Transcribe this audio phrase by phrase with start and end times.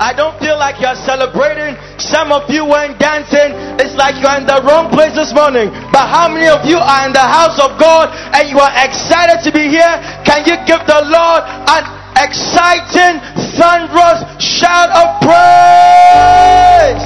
[0.00, 1.76] I don't feel like you're celebrating.
[2.00, 3.52] Some of you weren't dancing.
[3.76, 5.68] It's like you're in the wrong place this morning.
[5.92, 9.44] But how many of you are in the house of God and you are excited
[9.44, 10.00] to be here?
[10.24, 11.84] Can you give the Lord an
[12.16, 13.20] exciting,
[13.60, 17.04] thunderous shout of praise?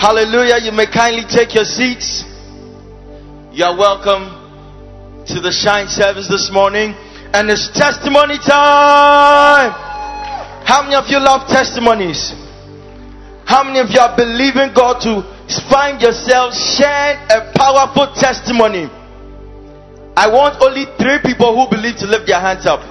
[0.00, 0.64] Hallelujah.
[0.64, 2.24] You may kindly take your seats.
[3.52, 4.32] You are welcome
[5.28, 6.96] to the Shine service this morning.
[7.36, 9.89] And it's testimony time.
[10.70, 12.30] How many of you love testimonies?
[13.42, 15.26] How many of you are believing God to
[15.66, 18.86] find yourself sharing a powerful testimony?
[20.14, 22.86] I want only three people who believe to lift their hands up.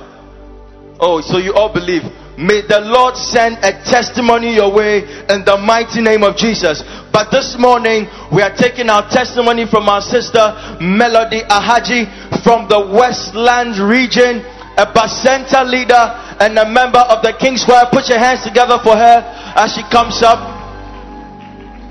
[0.99, 2.03] Oh, so you all believe.
[2.35, 6.83] May the Lord send a testimony your way in the mighty name of Jesus.
[7.15, 10.51] But this morning, we are taking our testimony from our sister
[10.83, 14.43] Melody Ahaji from the Westland region,
[14.79, 15.99] a Bacenta leader
[16.39, 17.83] and a member of the King's Choir.
[17.91, 19.19] Put your hands together for her
[19.59, 20.39] as she comes up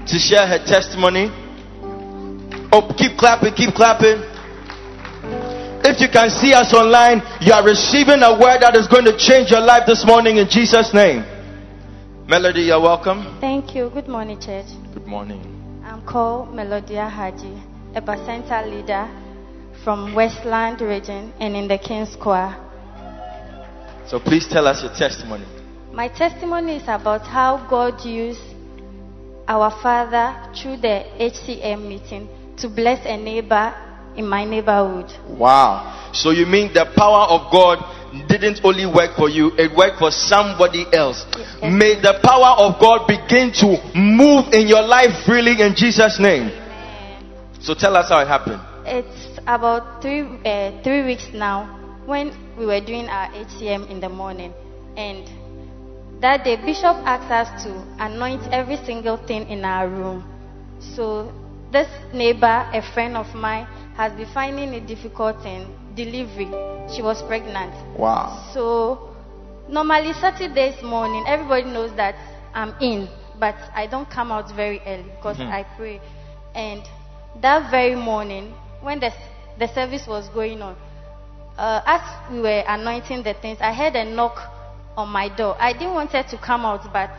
[0.08, 1.28] to share her testimony.
[2.72, 4.24] Oh, keep clapping, keep clapping.
[5.84, 9.16] If you can see us online, you are receiving a word that is going to
[9.16, 11.24] change your life this morning in Jesus' name.
[12.26, 13.36] Melody, you're welcome.
[13.40, 13.90] Thank you.
[13.92, 14.66] Good morning, church.
[14.94, 15.40] Good morning.
[15.84, 19.08] I'm called Melody Ahaji, a Bacenta leader
[19.84, 22.67] from Westland region and in the King's Choir.
[24.08, 25.44] So please tell us your testimony.
[25.92, 28.40] My testimony is about how God used
[29.46, 33.74] our Father through the HCM meeting to bless a neighbor
[34.16, 35.12] in my neighborhood.
[35.28, 36.10] Wow.
[36.14, 37.84] So you mean the power of God
[38.28, 41.26] didn't only work for you, it worked for somebody else.
[41.36, 41.60] Yes.
[41.62, 46.48] May the power of God begin to move in your life freely in Jesus' name.
[47.60, 48.62] So tell us how it happened.
[48.86, 51.76] It's about three uh, three weeks now
[52.06, 54.52] when we were doing our HCM in the morning,
[54.96, 55.28] and
[56.20, 57.70] that day Bishop asked us to
[58.02, 60.24] anoint every single thing in our room.
[60.80, 61.32] So
[61.70, 66.50] this neighbor, a friend of mine, has been finding it difficult in delivery.
[66.94, 67.74] She was pregnant.
[67.98, 68.50] Wow.
[68.52, 69.14] So
[69.68, 72.14] normally Saturdays morning, everybody knows that
[72.54, 73.08] I'm in,
[73.38, 75.52] but I don't come out very early because Mhm.
[75.52, 76.00] I pray.
[76.54, 76.82] And
[77.40, 79.12] that very morning, when the
[79.58, 80.76] the service was going on,
[81.58, 84.38] uh, as we were anointing the things, I heard a knock
[84.96, 85.56] on my door.
[85.58, 87.10] I didn't want her to come out, but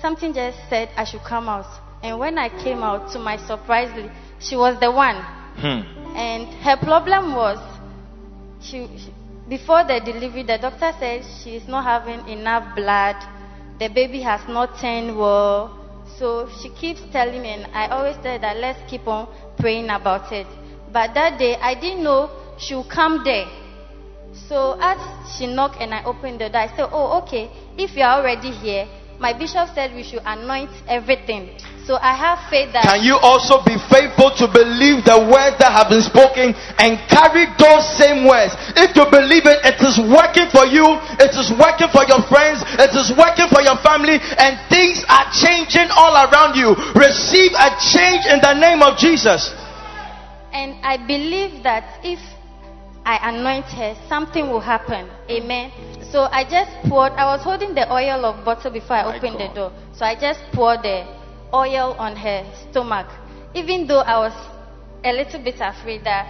[0.00, 1.66] something just said I should come out.
[2.02, 3.90] And when I came out, to my surprise,
[4.40, 5.16] she was the one.
[5.56, 6.16] Hmm.
[6.16, 7.58] And her problem was,
[8.60, 9.14] she, she-
[9.48, 13.16] before the delivery, the doctor said she is not having enough blood.
[13.78, 15.74] The baby has not turned well.
[16.18, 19.88] So she keeps telling me, and I always tell her that let's keep on praying
[19.88, 20.46] about it.
[20.92, 22.28] But that day, I didn't know
[22.58, 23.46] she would come there.
[24.32, 24.98] So as
[25.36, 27.50] she knocked and I opened the door, I said, Oh, okay.
[27.76, 28.86] If you are already here,
[29.18, 31.58] my bishop said we should anoint everything.
[31.82, 32.86] So I have faith that.
[32.86, 37.50] Can you also be faithful to believe the words that have been spoken and carry
[37.58, 38.54] those same words?
[38.78, 42.62] If you believe it, it is working for you, it is working for your friends,
[42.78, 46.78] it is working for your family, and things are changing all around you.
[46.94, 49.50] Receive a change in the name of Jesus.
[50.54, 52.22] And I believe that if
[53.08, 55.08] I anoint her, something will happen.
[55.30, 55.72] Amen.
[56.12, 59.48] So I just poured, I was holding the oil of bottle before I opened the
[59.54, 59.72] door.
[59.94, 61.06] So I just poured the
[61.54, 63.06] oil on her stomach.
[63.54, 64.34] Even though I was
[65.04, 66.28] a little bit afraid that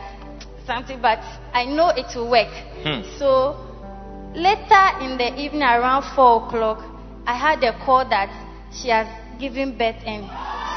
[0.66, 1.18] something, but
[1.52, 2.54] I know it will work.
[2.84, 3.02] Hmm.
[3.18, 3.58] So
[4.36, 6.84] later in the evening, around 4 o'clock,
[7.26, 8.30] I had a call that
[8.70, 9.08] she has
[9.38, 10.26] given birth and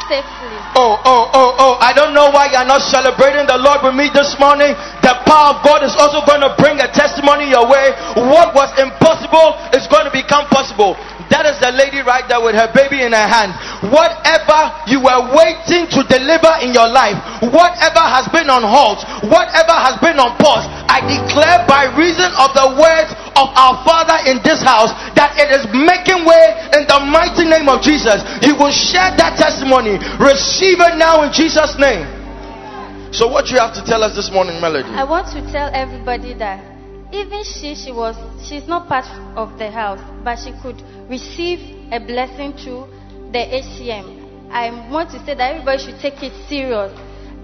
[0.06, 0.58] safely.
[0.78, 1.74] Oh, oh, oh, oh.
[1.82, 4.78] I don't know why you're not celebrating the Lord with me this morning.
[5.02, 7.92] The power of God is also going to bring a testimony your way.
[8.14, 10.94] What was impossible is going to become possible.
[11.34, 13.56] That is the lady right there with her baby in her hand.
[13.90, 19.74] whatever you were waiting to deliver in your life, whatever has been on hold, whatever
[19.74, 24.44] has been on pause, I declare by reason of the words of our Father in
[24.44, 26.46] this house that it is making way
[26.76, 28.24] in the mighty name of Jesus.
[28.44, 30.00] You will share that testimony.
[30.20, 32.04] Receive it now in Jesus' name.
[33.12, 34.88] So, what you have to tell us this morning, Melody?
[34.88, 36.64] I want to tell everybody that
[37.12, 38.16] even she, she was,
[38.48, 39.06] she's not part
[39.36, 41.60] of the house, but she could receive
[41.92, 42.88] a blessing through
[43.36, 44.50] the HCM.
[44.50, 46.92] I want to say that everybody should take it serious.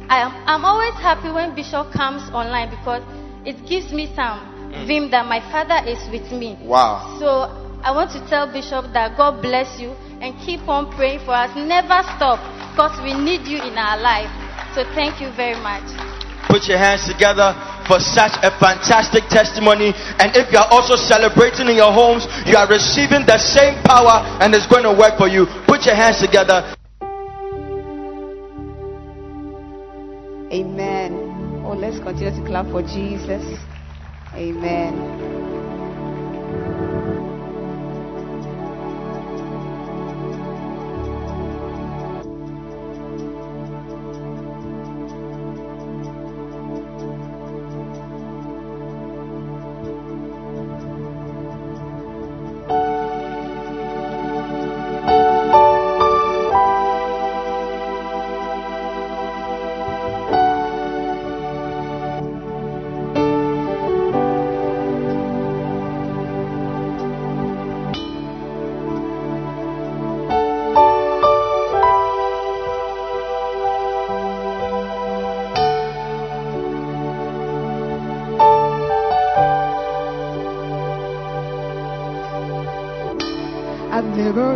[0.07, 3.03] I am, I'm always happy when Bishop comes online because
[3.45, 4.87] it gives me some Mm.
[4.87, 6.57] vim that my father is with me.
[6.61, 7.17] Wow.
[7.19, 7.49] So
[7.83, 9.91] I want to tell Bishop that God bless you
[10.21, 11.49] and keep on praying for us.
[11.55, 12.41] Never stop
[12.73, 14.29] because we need you in our life.
[14.73, 15.85] So thank you very much.
[16.47, 17.51] Put your hands together
[17.87, 19.91] for such a fantastic testimony.
[20.19, 24.23] And if you are also celebrating in your homes, you are receiving the same power
[24.39, 25.45] and it's going to work for you.
[25.67, 26.75] Put your hands together.
[30.51, 31.63] Amen.
[31.65, 33.43] Oh, let's continue to clap for Jesus.
[34.37, 35.46] Amen.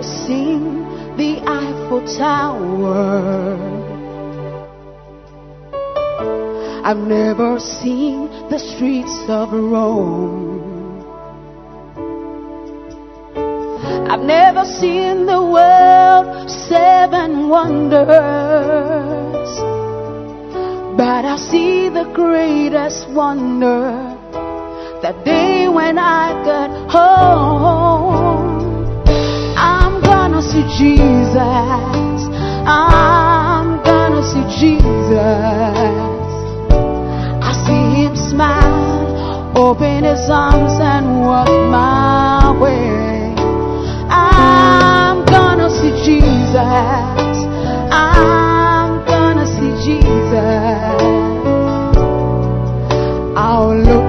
[0.02, 0.84] Never seen
[1.18, 3.56] the Eiffel Tower.
[6.84, 11.04] I've never seen the streets of Rome.
[14.10, 18.10] I've never seen the world seven wonders.
[20.98, 24.18] But I see the greatest wonder
[25.04, 27.91] that day when I got home.
[30.52, 32.20] See Jesus.
[32.68, 35.24] I'm gonna see Jesus.
[37.42, 43.34] I see him smile, open his arms and walk my way.
[44.10, 47.38] I'm gonna see Jesus.
[47.94, 51.02] I'm gonna see Jesus.
[53.38, 54.01] I'll look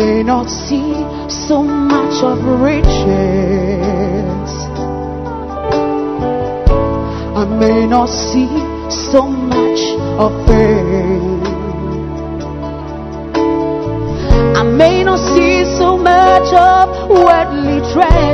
[0.00, 0.94] may not see
[1.28, 2.38] so much of
[2.68, 4.50] riches.
[7.40, 8.48] I may not see
[9.10, 9.82] so much
[10.24, 11.42] of fame.
[14.60, 18.29] I may not see so much of worldly treasures.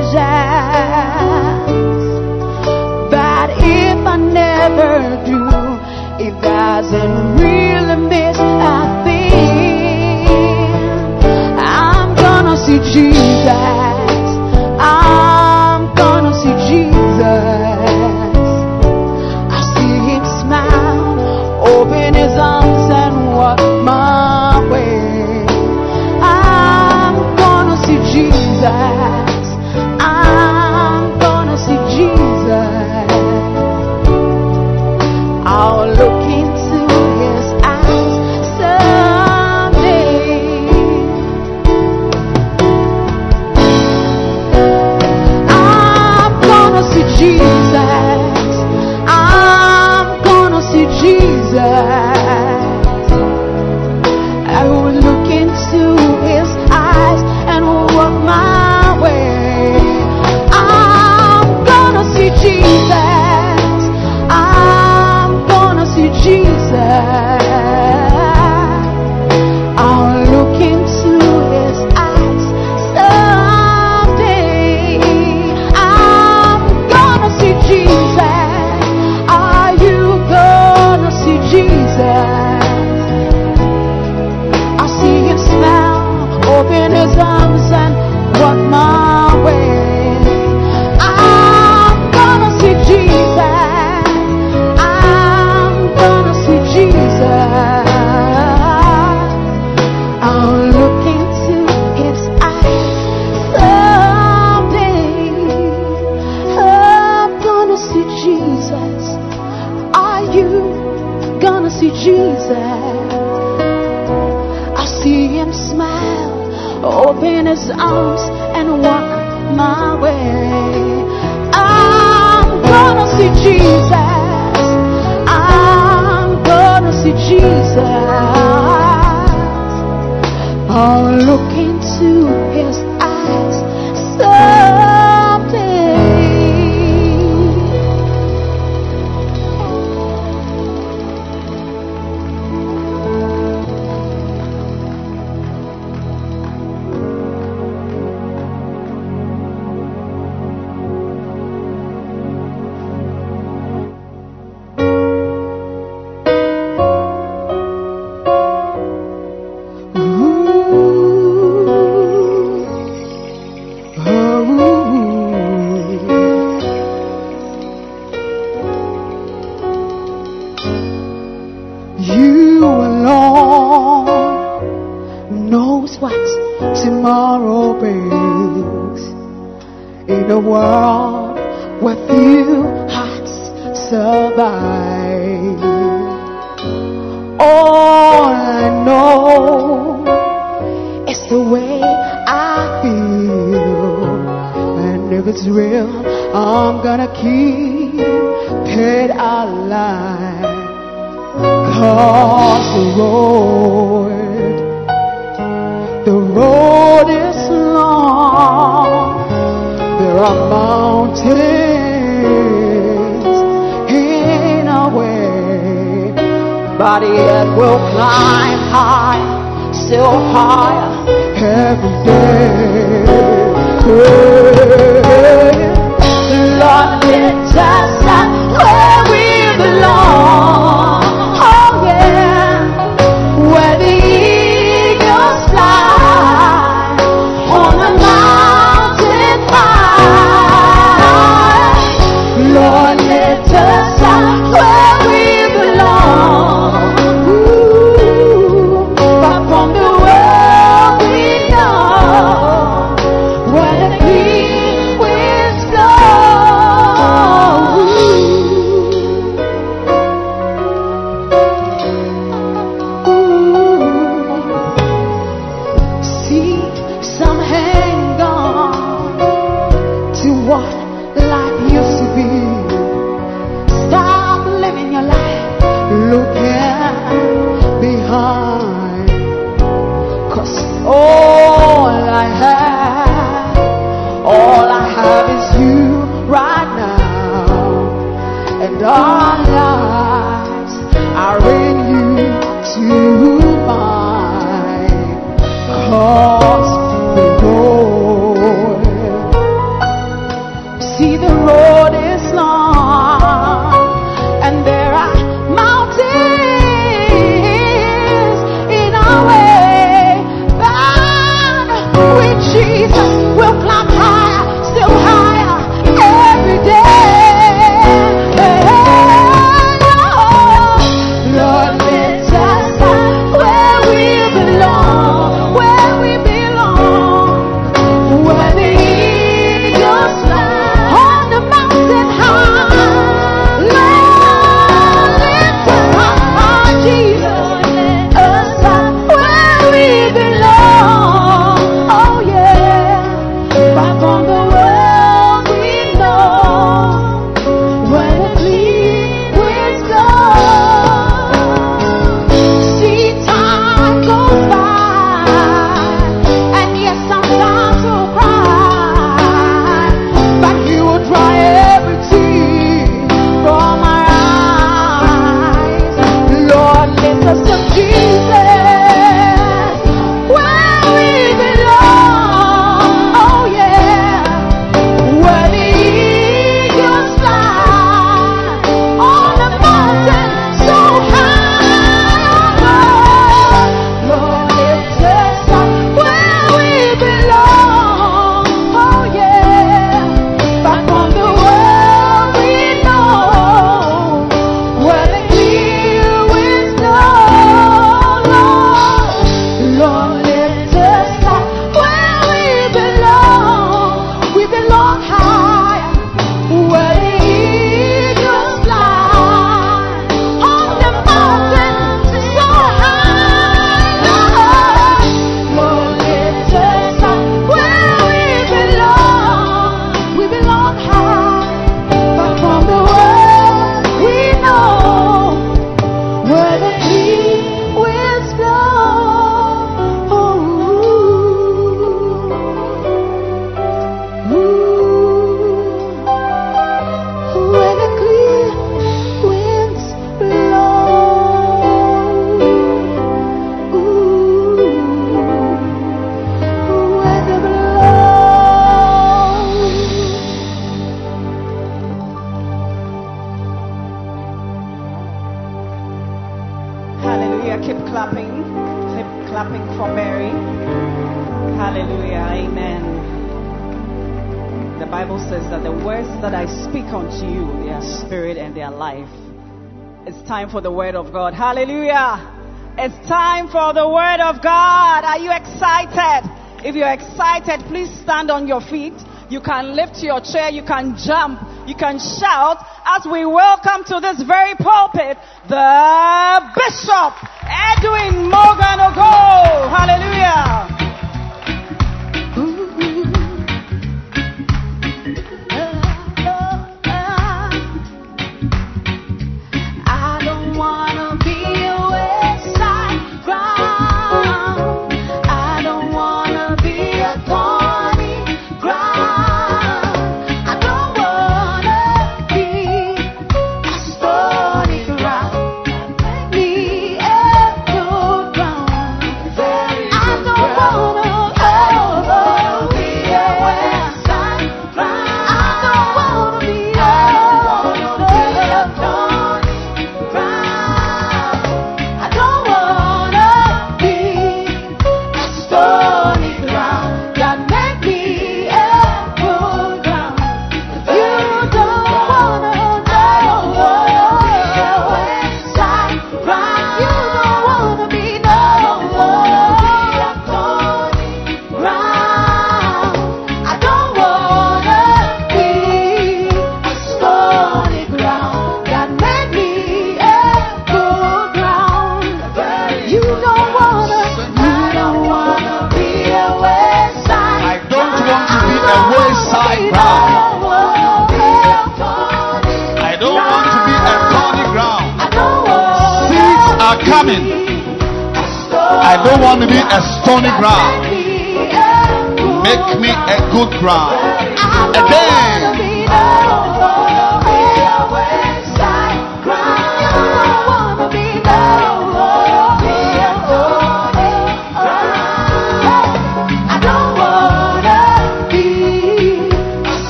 [477.17, 478.93] Excited, please stand on your feet.
[479.31, 480.51] You can lift your chair.
[480.51, 481.41] You can jump.
[481.67, 485.17] You can shout as we welcome to this very pulpit
[485.49, 489.69] the Bishop Edwin Morgan Ogo.
[489.73, 490.76] Hallelujah.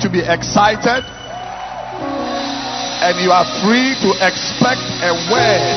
[0.00, 1.04] To be excited.
[3.00, 5.76] And you are free to expect a word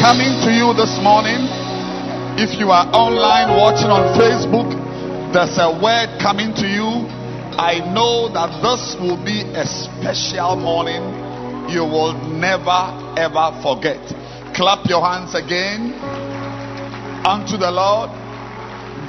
[0.00, 1.46] coming to you this morning.
[2.40, 4.70] If you are online watching on Facebook,
[5.32, 7.06] there's a word coming to you.
[7.58, 11.28] I know that this will be a special morning
[11.68, 14.00] you will never ever forget.
[14.56, 15.92] Clap your hands again
[17.28, 18.08] unto the Lord.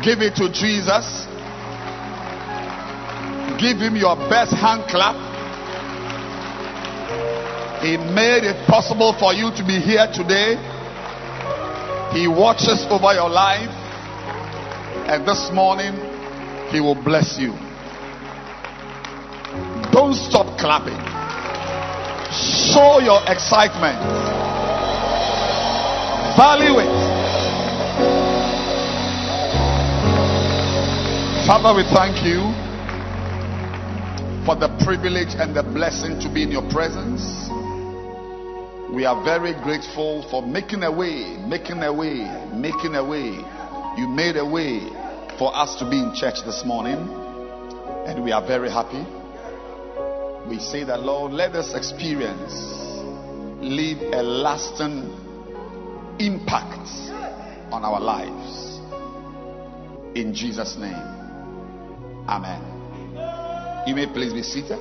[0.03, 1.18] Give it to Jesus.
[3.59, 5.19] Give him your best hand clap.
[7.83, 10.55] He made it possible for you to be here today.
[12.15, 13.67] He watches over your life.
[15.11, 15.91] And this morning,
[16.71, 17.51] He will bless you.
[19.91, 20.99] Don't stop clapping.
[22.31, 23.99] Show your excitement.
[26.39, 26.95] Value it.
[31.45, 32.68] Father, we thank you
[34.49, 37.21] for the privilege and the blessing to be in your presence.
[38.91, 43.29] We are very grateful for making a way, making a way, making a way.
[43.95, 44.79] You made a way
[45.37, 46.97] for us to be in church this morning,
[48.07, 49.05] and we are very happy.
[50.49, 52.51] We say that, Lord, let this experience
[53.61, 55.13] leave a lasting
[56.17, 56.89] impact
[57.71, 58.79] on our lives.
[60.17, 61.05] In Jesus' name,
[62.27, 62.68] Amen.
[63.87, 64.79] You may please be seated.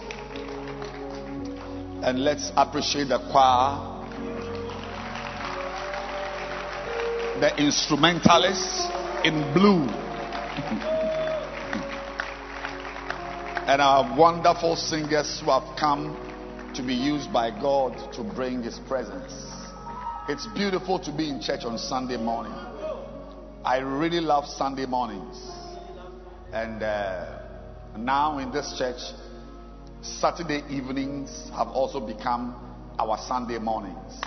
[2.02, 3.96] And let's appreciate the choir
[7.40, 8.88] the instrumentalists
[9.24, 9.82] in blue
[13.68, 16.16] and our wonderful singers who have come
[16.74, 19.32] to be used by God to bring His presence.
[20.28, 22.52] It's beautiful to be in church on Sunday morning.
[23.64, 25.40] I really love Sunday mornings.
[26.52, 27.37] And uh,
[27.96, 29.00] now in this church,
[30.02, 32.54] Saturday evenings have also become
[32.98, 34.20] our Sunday mornings.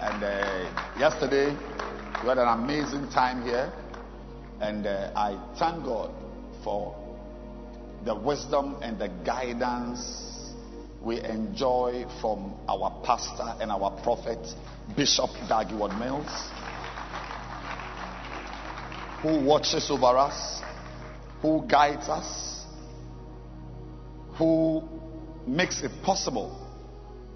[0.00, 1.56] And uh, yesterday,
[2.22, 3.72] we had an amazing time here,
[4.60, 6.10] and uh, I thank God
[6.64, 6.96] for
[8.04, 10.52] the wisdom and the guidance
[11.02, 14.38] we enjoy from our pastor and our prophet,
[14.96, 16.50] Bishop Dag Heward-Mills.
[19.22, 20.62] who watches over us,
[21.42, 22.57] who guides us,
[24.38, 24.88] who
[25.46, 26.64] makes it possible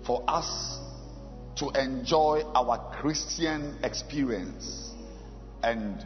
[0.07, 0.79] for us
[1.57, 4.93] to enjoy our Christian experience
[5.63, 6.05] and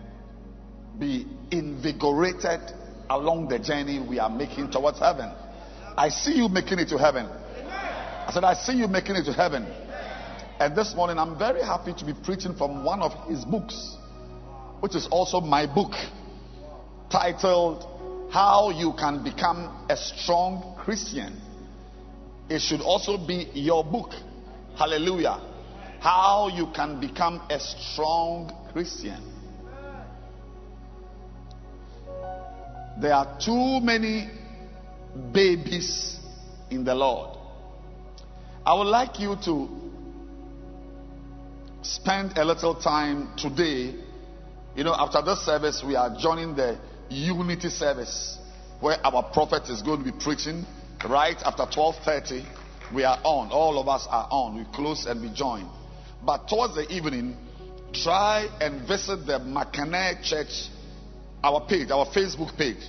[0.98, 2.60] be invigorated
[3.10, 5.30] along the journey we are making towards heaven.
[5.96, 7.26] I see you making it to heaven.
[7.26, 9.64] I said, I see you making it to heaven.
[10.58, 13.96] And this morning, I'm very happy to be preaching from one of his books,
[14.80, 15.92] which is also my book,
[17.10, 17.84] titled
[18.32, 21.36] How You Can Become a Strong Christian.
[22.48, 24.12] It should also be your book.
[24.78, 25.40] Hallelujah.
[25.98, 29.20] How you can become a strong Christian.
[33.00, 34.30] There are too many
[35.32, 36.20] babies
[36.70, 37.36] in the Lord.
[38.64, 39.68] I would like you to
[41.82, 43.92] spend a little time today.
[44.76, 48.38] You know, after this service, we are joining the unity service
[48.78, 50.64] where our prophet is going to be preaching
[51.04, 52.44] right after 12:30.
[52.94, 53.50] We are on.
[53.50, 54.56] All of us are on.
[54.56, 55.68] We close and we join.
[56.24, 57.36] But towards the evening,
[57.92, 60.68] try and visit the Makane Church,
[61.42, 62.88] our page, our Facebook page,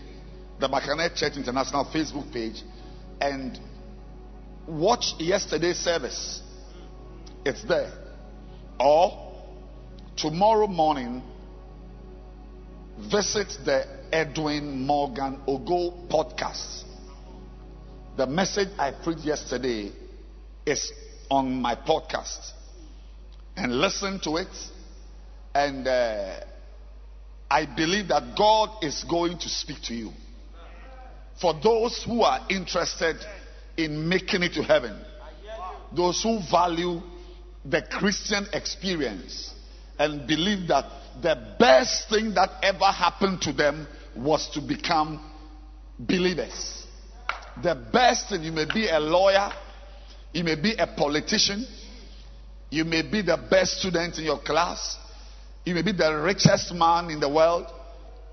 [0.60, 2.62] the Makane Church International Facebook page,
[3.20, 3.60] and
[4.68, 6.42] watch yesterday's service.
[7.46, 7.92] It's there.
[8.80, 9.34] Or
[10.16, 11.24] tomorrow morning,
[13.00, 16.84] visit the Edwin Morgan Ogo podcast.
[18.18, 19.92] The message I preached yesterday
[20.66, 20.92] is
[21.30, 22.52] on my podcast.
[23.56, 24.48] And listen to it.
[25.54, 26.40] And uh,
[27.48, 30.14] I believe that God is going to speak to you.
[31.40, 33.18] For those who are interested
[33.78, 35.00] in making it to heaven,
[35.96, 37.02] those who value
[37.64, 39.54] the Christian experience
[40.00, 40.86] and believe that
[41.22, 45.22] the best thing that ever happened to them was to become
[46.00, 46.87] believers.
[47.64, 49.52] The best thing, you may be a lawyer,
[50.34, 51.66] you may be a politician,
[52.70, 54.98] you may be the best student in your class,
[55.66, 57.66] you may be the richest man in the world.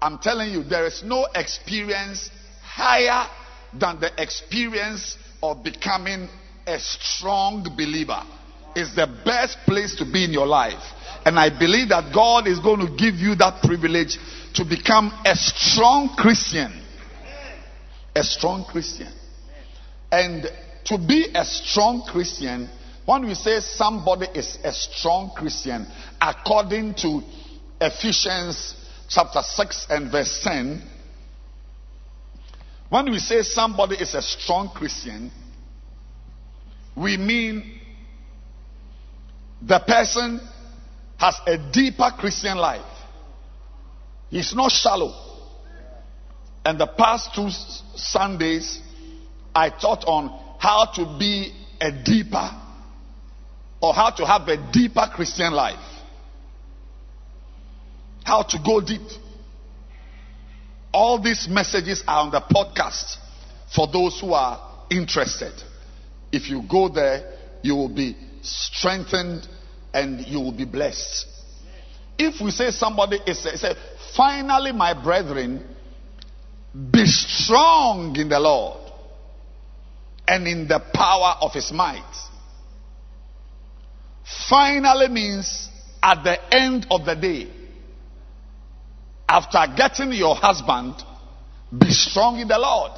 [0.02, 2.30] I'm telling you, there is no experience
[2.62, 3.28] higher
[3.72, 6.28] than the experience of becoming
[6.66, 8.22] a strong believer.
[8.76, 10.82] It's the best place to be in your life.
[11.24, 14.18] And I believe that God is going to give you that privilege
[14.54, 16.83] to become a strong Christian.
[18.14, 19.12] A strong Christian.
[20.10, 20.46] And
[20.84, 22.68] to be a strong Christian,
[23.04, 25.86] when we say somebody is a strong Christian,
[26.20, 27.22] according to
[27.80, 28.76] Ephesians
[29.08, 30.82] chapter 6 and verse 10,
[32.88, 35.30] when we say somebody is a strong Christian,
[36.96, 37.80] we mean
[39.60, 40.40] the person
[41.16, 42.82] has a deeper Christian life.
[44.30, 45.23] He's not shallow.
[46.64, 47.50] And the past two
[47.94, 48.80] Sundays,
[49.54, 52.50] I taught on how to be a deeper
[53.80, 55.78] or how to have a deeper Christian life.
[58.24, 59.06] How to go deep.
[60.92, 63.16] All these messages are on the podcast
[63.74, 65.52] for those who are interested.
[66.32, 69.46] If you go there, you will be strengthened
[69.92, 71.26] and you will be blessed.
[72.18, 73.74] If we say somebody is say,
[74.16, 75.73] finally, my brethren,
[76.74, 78.90] be strong in the Lord
[80.26, 82.02] and in the power of his might.
[84.48, 85.68] Finally means
[86.02, 87.48] at the end of the day,
[89.28, 90.94] after getting your husband,
[91.76, 92.92] be strong in the Lord.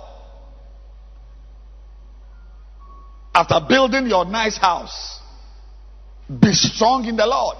[3.34, 5.20] After building your nice house,
[6.28, 7.56] be strong in the Lord.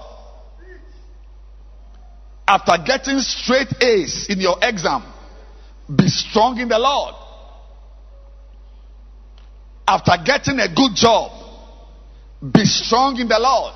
[2.48, 5.02] After getting straight A's in your exam,
[5.94, 7.14] be strong in the Lord.
[9.86, 11.30] After getting a good job,
[12.52, 13.74] be strong in the Lord.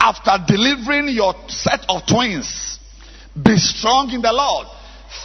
[0.00, 2.78] After delivering your set of twins,
[3.42, 4.66] be strong in the Lord.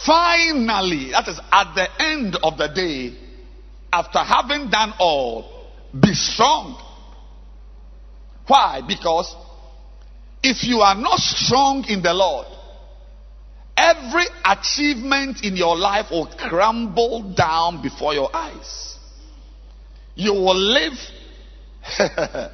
[0.04, 3.16] Finally, that is at the end of the day,
[3.92, 6.80] after having done all, be strong.
[8.46, 8.82] Why?
[8.86, 9.34] Because
[10.42, 12.46] if you are not strong in the Lord,
[13.76, 18.98] every achievement in your life will crumble down before your eyes.
[20.14, 20.92] You will live,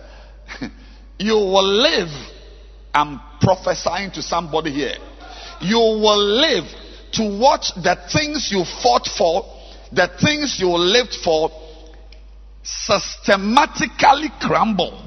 [1.18, 2.08] you will live.
[2.92, 4.96] I'm prophesying to somebody here.
[5.60, 6.64] You will live
[7.12, 9.44] to watch the things you fought for,
[9.92, 11.50] the things you lived for,
[12.62, 15.06] systematically crumble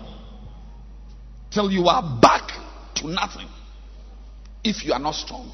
[1.52, 2.52] till you are back
[2.96, 3.48] to nothing.
[4.64, 5.52] if you are not strong.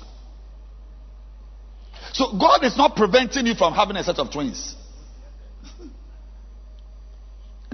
[2.13, 4.75] So God is not preventing you from having a set of twins.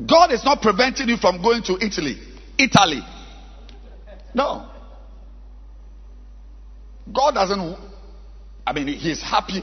[0.06, 2.18] God is not preventing you from going to Italy.
[2.58, 3.02] Italy.
[4.34, 4.70] No.
[7.14, 7.78] God doesn't,
[8.68, 9.62] I mean, He's happy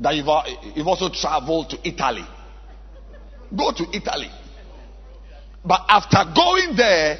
[0.00, 0.42] that you've, uh,
[0.74, 2.24] you've also traveled to Italy.
[3.56, 4.30] Go to Italy.
[5.64, 7.18] But after going there,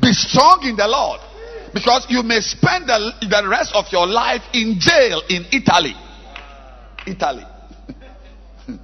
[0.00, 1.20] be strong in the Lord.
[1.72, 5.94] Because you may spend the, the rest of your life in jail in Italy.
[7.06, 7.44] Italy.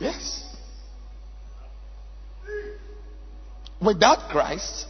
[0.00, 0.44] yes.
[3.80, 4.86] Without Christ,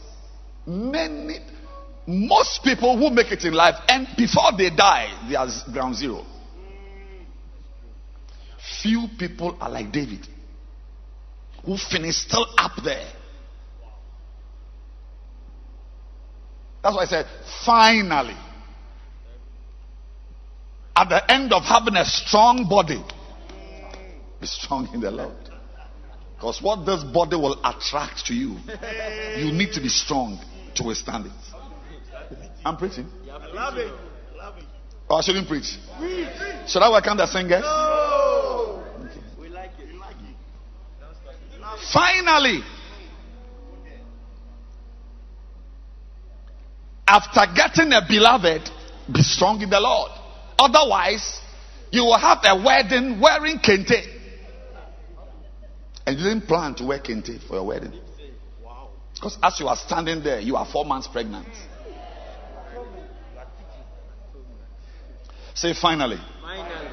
[0.66, 1.38] many,
[2.06, 6.24] most people who make it in life, and before they die, they are ground zero.
[8.82, 10.26] Few people are like David,
[11.64, 13.06] who finished still up there.
[16.82, 17.26] That's why I said,
[17.64, 18.36] finally,
[20.94, 23.02] at the end of having a strong body,
[24.40, 25.36] be strong in the Lord.
[26.36, 28.56] Because what this body will attract to you,
[29.36, 30.38] you need to be strong
[30.76, 31.32] to withstand it.
[32.64, 33.08] I'm preaching.
[33.26, 33.92] Love it.
[34.36, 34.64] Love it.
[35.08, 35.76] Or I shouldn't preach.
[36.68, 37.62] Should I welcome the singers?
[37.62, 38.84] No.
[39.40, 39.92] We like it.
[39.92, 40.36] We like it.
[41.92, 42.62] Finally,
[47.08, 48.68] after getting a beloved,
[49.10, 50.10] be strong in the Lord.
[50.58, 51.40] Otherwise,
[51.90, 54.04] you will have a wedding wearing kente.
[56.06, 57.98] And you didn't plan to wear kente for your wedding.
[59.14, 61.48] Because as you are standing there, you are four months pregnant.
[65.54, 66.18] Say finally.
[66.40, 66.88] Finally.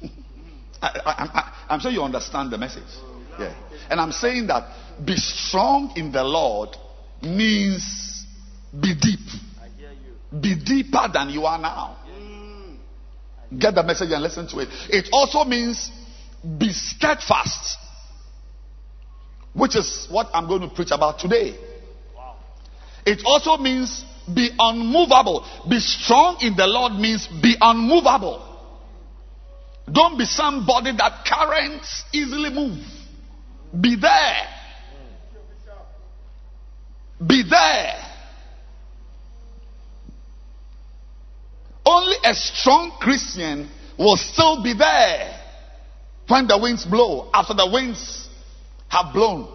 [0.82, 2.84] I, am sure you understand the message.
[3.38, 3.54] Yeah.
[3.90, 4.72] And I'm saying that
[5.04, 6.70] be strong in the Lord
[7.22, 8.26] means
[8.72, 9.20] be deep.
[10.40, 11.96] Be deeper than you are now.
[13.56, 14.68] Get the message and listen to it.
[14.90, 15.90] It also means
[16.58, 17.78] be steadfast,
[19.54, 21.56] which is what I'm going to preach about today.
[23.06, 25.46] It also means be unmovable.
[25.68, 28.44] Be strong in the Lord means be unmovable.
[29.90, 32.78] Don't be somebody that currents easily move.
[33.80, 34.46] Be there.
[37.24, 37.94] Be there.
[41.84, 45.34] Only a strong Christian will still be there
[46.28, 48.28] when the winds blow, after the winds
[48.88, 49.48] have blown.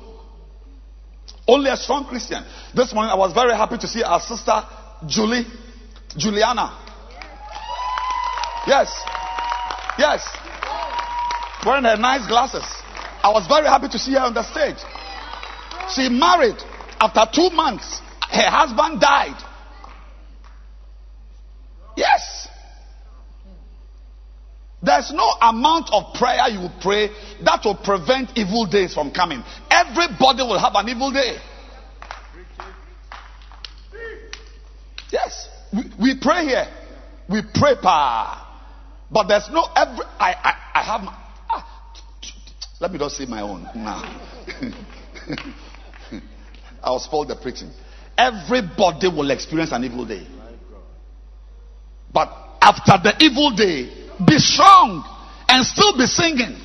[1.48, 2.44] Only a strong Christian.
[2.76, 4.64] This morning I was very happy to see our sister
[5.06, 5.46] Julie,
[6.18, 6.80] Juliana.
[8.66, 8.90] Yes.
[9.98, 10.26] Yes.
[11.66, 12.64] Wearing her nice glasses.
[13.24, 14.78] I was very happy to see her on the stage.
[15.94, 16.58] She married
[17.04, 18.02] after two months.
[18.30, 19.38] Her husband died.
[21.96, 22.48] Yes.
[24.82, 27.10] There's no amount of prayer you will pray
[27.44, 29.44] that will prevent evil days from coming.
[29.70, 31.38] Everybody will have an evil day.
[35.12, 35.48] Yes.
[35.72, 36.68] We, we pray here.
[37.30, 38.40] We pray pa.
[39.12, 41.16] But there's no every I I, I have my
[41.50, 42.02] ah,
[42.82, 44.02] let me just say my own now.
[46.84, 47.72] I'll spoil the preaching.
[48.18, 50.28] Everybody will experience an evil day.
[52.14, 52.30] But
[52.62, 53.90] after the evil day,
[54.28, 55.04] be strong
[55.50, 56.60] and still be singing.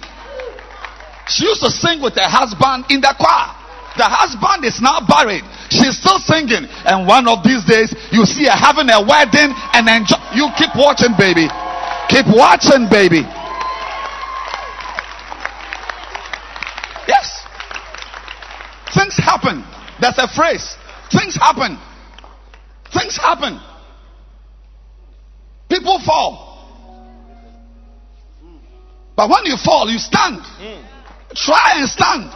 [1.28, 3.54] She used to sing with her husband in the choir.
[3.96, 5.42] The husband is now buried.
[5.70, 6.68] She's still singing.
[6.86, 10.20] And one of these days, you see her having a wedding and enjoy.
[10.36, 11.48] You keep watching, baby.
[12.08, 13.24] Keep watching, baby.
[17.08, 17.44] Yes.
[18.94, 19.64] Things happen.
[20.00, 20.76] There's a phrase.
[21.10, 21.78] Things happen.
[22.92, 23.60] Things happen.
[25.68, 26.48] People fall.
[29.16, 30.42] But when you fall, you stand.
[31.34, 32.30] Try and stand.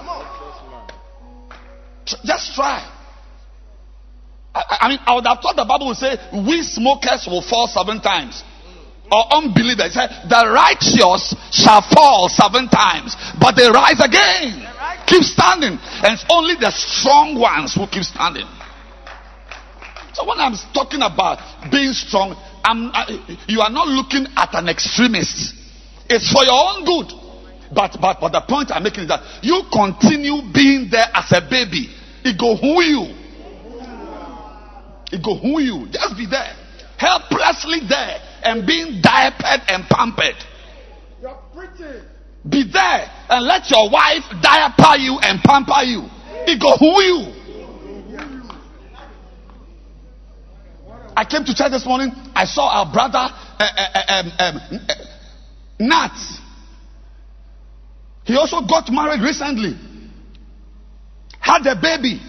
[2.24, 2.88] Just try.
[4.54, 7.68] I, I mean, I would have thought the Bible would say, We smokers will fall
[7.68, 8.42] seven times.
[9.10, 9.94] Or unbelievers.
[9.94, 14.71] The righteous shall fall seven times, but they rise again.
[15.12, 15.76] Keep standing.
[15.76, 18.48] And it's only the strong ones who keep standing.
[20.14, 21.36] So when I'm talking about
[21.70, 22.32] being strong,
[22.64, 25.54] I'm, I, you are not looking at an extremist.
[26.08, 27.12] It's for your own good.
[27.74, 31.40] But but but the point I'm making is that you continue being there as a
[31.40, 31.88] baby.
[32.24, 33.12] It go who you.
[35.12, 35.88] It go who you.
[35.90, 36.56] Just be there,
[36.96, 40.36] helplessly there, and being diapered and pampered.
[41.20, 42.00] You're pretty.
[42.48, 46.08] Be there and let your wife diaper you and pamper you.
[46.46, 47.42] It go who you.
[51.14, 52.10] I came to church this morning.
[52.34, 54.94] I saw our brother, uh, uh, um, um, uh,
[55.78, 56.18] Nat.
[58.24, 59.76] He also got married recently.
[61.38, 62.20] Had a baby.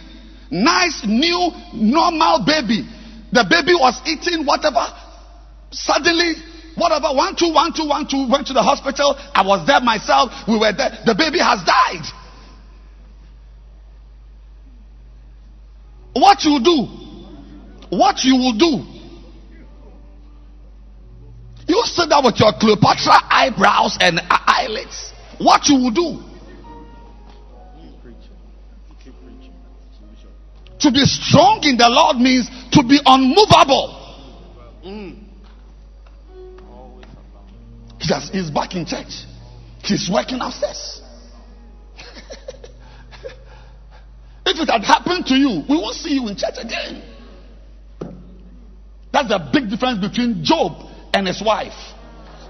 [0.51, 2.87] Nice, new, normal baby.
[3.31, 4.85] The baby was eating whatever.
[5.71, 6.33] Suddenly,
[6.75, 9.15] whatever, one, two, one, two, one, two, went to the hospital.
[9.33, 10.31] I was there myself.
[10.47, 10.99] We were there.
[11.05, 12.05] The baby has died.
[16.13, 16.87] What you do?
[17.89, 18.93] What you will do?
[21.67, 25.13] You sit there with your Cleopatra eyebrows and eyelids.
[25.39, 26.23] What you will do?
[30.79, 33.99] To be strong in the Lord means to be unmovable.
[34.81, 35.22] He
[38.09, 39.25] has, he's back in church.
[39.83, 41.01] He's working upstairs.
[44.45, 47.03] if it had happened to you, we won't see you in church again.
[49.11, 51.77] That's the big difference between Job and his wife.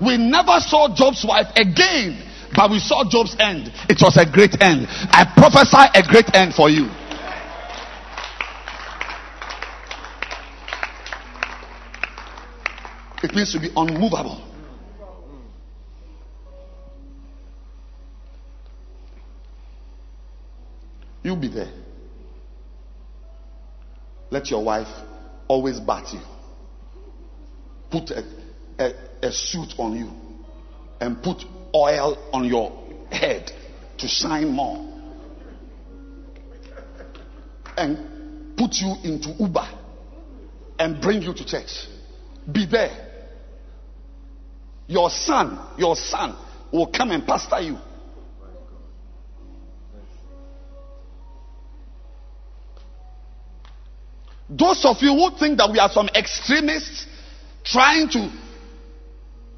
[0.01, 2.23] We never saw Job's wife again,
[2.55, 3.71] but we saw Job's end.
[3.89, 4.87] It was a great end.
[4.89, 6.89] I prophesy a great end for you.
[13.23, 14.52] It means to be unmovable.
[21.23, 21.71] You be there.
[24.29, 24.87] Let your wife
[25.47, 26.19] always bat you.
[27.89, 28.23] Put a,
[28.79, 28.93] a,
[29.27, 30.11] a suit on you
[30.99, 32.71] and put oil on your
[33.11, 33.51] head
[33.99, 34.89] to shine more.
[37.77, 39.67] And put you into Uber
[40.79, 41.87] and bring you to church.
[42.51, 42.91] Be there.
[44.87, 46.35] Your son, your son
[46.71, 47.77] will come and pastor you.
[54.49, 57.07] Those of you who think that we are some extremists
[57.63, 58.31] trying to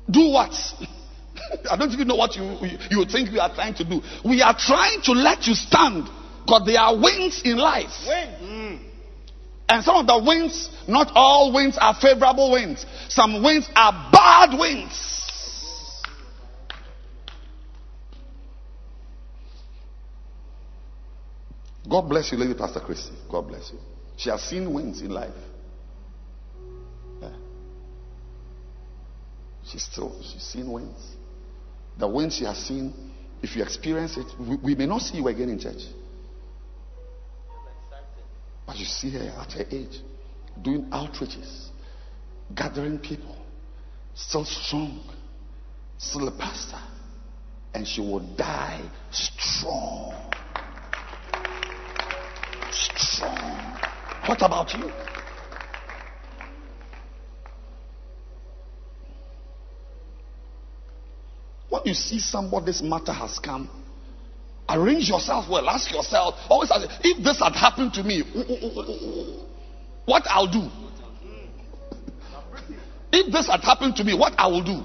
[0.10, 0.52] do what?
[1.70, 2.44] I don't even know what you,
[2.92, 4.02] you, think we are trying to do.
[4.24, 6.08] We are trying to let you stand
[6.46, 7.92] because there are winds in life.
[8.08, 8.80] Mm.
[9.68, 12.86] And some of the winds, not all winds are favorable winds.
[13.10, 15.24] Some winds are bad winds.
[21.90, 23.14] God bless you, Lady Pastor Christy.
[23.30, 23.80] God bless you.
[24.18, 25.34] She has seen winds in life.
[27.22, 27.30] Yeah.
[29.66, 31.16] She's still she's seen winds.
[31.98, 32.94] The winds she has seen,
[33.42, 35.82] if you experience it, we, we may not see you again in church.
[38.66, 40.02] But you see her at her age
[40.62, 41.68] doing outreaches,
[42.54, 43.36] gathering people,
[44.14, 45.04] still strong,
[45.98, 46.80] still a pastor,
[47.74, 50.14] and she will die strong.
[52.72, 53.85] Strong.
[54.26, 54.92] What about you?
[61.70, 63.70] When you see somebody's matter has come,
[64.68, 65.70] arrange yourself well.
[65.70, 68.24] Ask yourself, always ask, if this had happened to me,
[70.06, 70.70] what I'll do.
[73.12, 74.84] If this had happened to me, what I will do.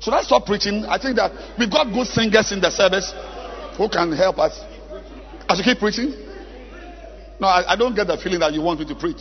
[0.00, 0.84] So I stop preaching?
[0.86, 3.12] I think that we've got good singers in the service
[3.76, 4.58] who can help us.
[5.48, 6.14] I should keep preaching?
[7.38, 9.20] No, I, I don't get the feeling that you want me to preach.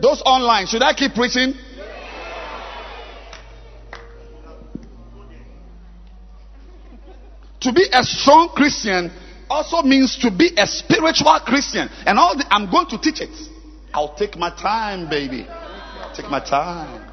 [0.00, 1.54] Those online, should I keep preaching?
[7.60, 9.10] To be a strong Christian
[9.48, 11.88] also means to be a spiritual Christian.
[12.04, 13.30] And all the, I'm going to teach it.
[13.94, 15.46] I'll take my time, baby.
[16.14, 17.10] Take my time.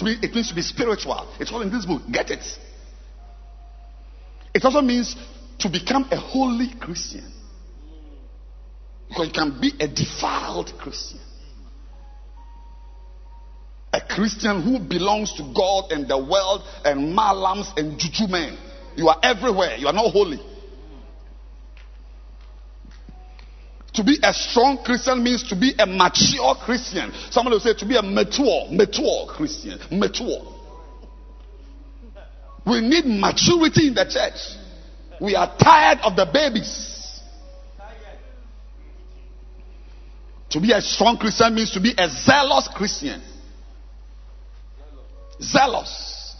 [0.00, 1.32] It means to be spiritual.
[1.38, 2.02] It's all in this book.
[2.10, 2.44] Get it.
[4.54, 5.14] It also means
[5.60, 7.32] to become a holy Christian.
[9.08, 11.20] Because you can be a defiled Christian.
[13.92, 18.58] A Christian who belongs to God and the world and malams and juju men.
[18.96, 19.76] You are everywhere.
[19.76, 20.40] You are not holy.
[23.94, 27.12] To be a strong Christian means to be a mature Christian.
[27.30, 29.78] Somebody will say to be a mature, mature Christian.
[29.90, 30.57] Mature.
[32.68, 34.58] We need maturity in the church.
[35.20, 36.96] We are tired of the babies.
[40.50, 43.22] To be a strong Christian means to be a zealous Christian.
[45.40, 46.34] Zealous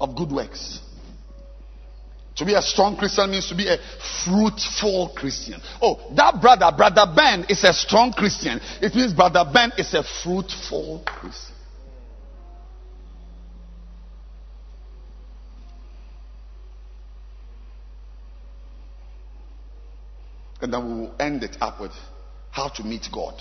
[0.00, 0.80] of good works.
[2.36, 3.76] To be a strong Christian means to be a
[4.24, 5.60] fruitful Christian.
[5.80, 8.58] Oh, that brother, brother Ben, is a strong Christian.
[8.80, 11.51] It means brother Ben is a fruitful Christian.
[20.62, 21.90] And then we will end it up with
[22.52, 23.34] how to meet God.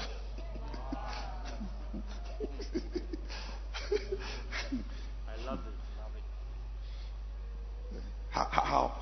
[8.31, 8.95] how, how, how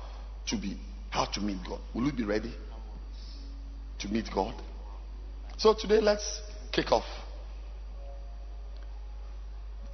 [0.48, 0.76] to be
[1.08, 1.80] how to meet God.
[1.94, 2.52] Will you be ready
[4.00, 4.54] to meet God?
[5.56, 6.42] So today let's
[6.72, 7.06] kick off.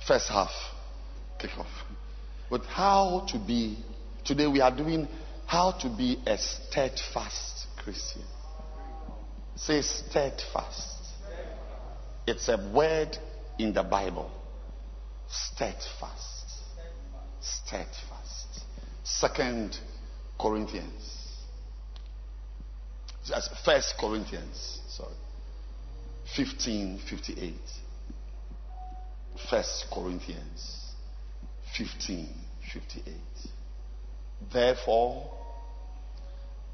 [0.07, 0.51] First half,
[1.39, 1.71] kick off
[2.51, 3.79] with how to be.
[4.25, 5.07] Today we are doing
[5.47, 8.23] how to be a steadfast Christian.
[9.55, 11.05] Say steadfast.
[12.27, 13.17] It's a word
[13.61, 14.29] in the Bible.
[15.29, 16.65] Steadfast.
[17.41, 18.65] Steadfast.
[19.05, 19.79] Second
[20.37, 21.29] Corinthians.
[23.65, 24.81] First Corinthians.
[24.89, 25.15] Sorry.
[26.37, 27.55] 1558.
[29.49, 30.91] First Corinthians
[31.79, 33.15] 1558.
[34.53, 35.31] Therefore,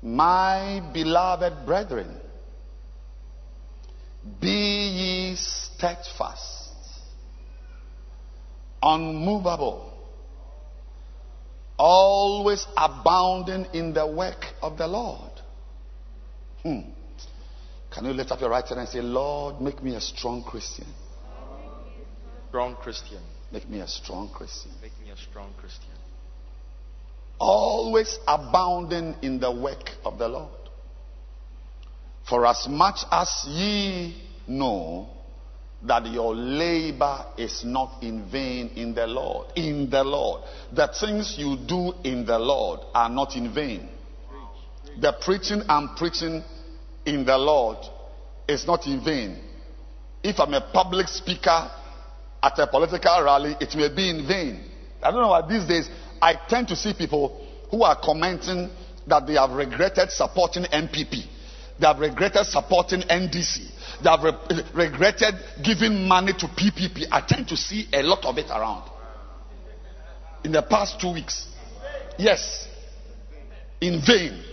[0.02, 2.16] my beloved brethren,
[4.40, 6.70] be ye steadfast,
[8.82, 9.92] unmovable,
[11.78, 15.30] always abounding in the work of the Lord.
[16.62, 16.80] Hmm.
[17.90, 20.86] Can you lift up your right hand and say, Lord, make me a strong Christian?
[22.48, 23.22] Strong Christian.
[23.52, 24.72] Make me a strong Christian.
[24.80, 26.01] Make me a strong Christian.
[27.42, 30.50] Always abounding in the work of the Lord.
[32.28, 34.16] For as much as ye
[34.46, 35.08] know
[35.82, 39.48] that your labor is not in vain in the Lord.
[39.56, 40.42] In the Lord.
[40.72, 43.88] The things you do in the Lord are not in vain.
[45.00, 46.44] The preaching I'm preaching
[47.04, 47.78] in the Lord
[48.46, 49.38] is not in vain.
[50.22, 51.70] If I'm a public speaker
[52.40, 54.64] at a political rally, it may be in vain.
[55.02, 55.90] I don't know why these days
[56.22, 58.70] I tend to see people who are commenting
[59.08, 61.26] that they have regretted supporting NPP.
[61.80, 63.58] They have regretted supporting NDC.
[64.02, 67.06] They have re- regretted giving money to PPP.
[67.10, 68.88] I tend to see a lot of it around
[70.44, 71.48] in the past two weeks.
[72.18, 72.68] Yes,
[73.80, 74.44] in vain.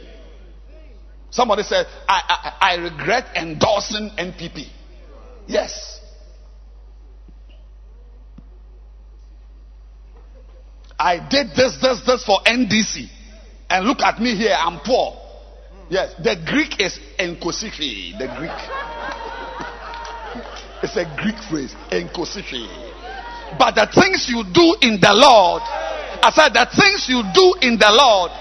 [1.30, 4.68] Somebody said, I, I, I regret endorsing NPP.
[5.46, 5.99] Yes.
[11.00, 13.08] I did this, this, this for NDC.
[13.70, 15.16] And look at me here, I'm poor.
[15.90, 18.18] Yes, the Greek is enkosiki.
[18.20, 18.52] The Greek.
[20.84, 22.68] it's a Greek phrase, enkosiki.
[23.58, 27.80] But the things you do in the Lord, I said, the things you do in
[27.80, 28.32] the Lord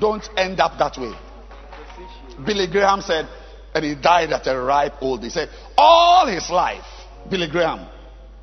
[0.00, 1.12] don't end up that way.
[2.46, 3.28] Billy Graham said,
[3.74, 5.24] and he died at a ripe old age.
[5.24, 6.84] He said, all his life,
[7.28, 7.86] Billy Graham,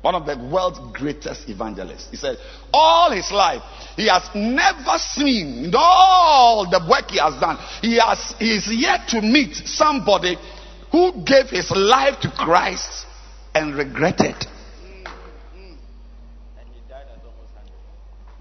[0.02, 2.38] one of the world's greatest evangelists, he said,
[2.72, 3.62] all his life,
[3.96, 7.58] he has never seen all the work he has done.
[7.82, 10.36] He has he is yet to meet somebody
[10.90, 13.06] who gave his life to Christ
[13.54, 14.36] and regretted.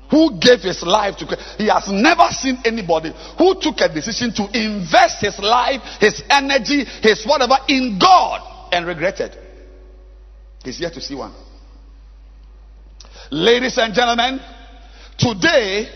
[0.09, 1.43] who gave his life to Christ.
[1.59, 6.83] He has never seen anybody who took a decision to invest his life, his energy,
[7.03, 9.37] his whatever in God and regretted.
[10.63, 11.33] He's yet to see one.
[13.31, 14.39] Ladies and gentlemen,
[15.17, 15.87] today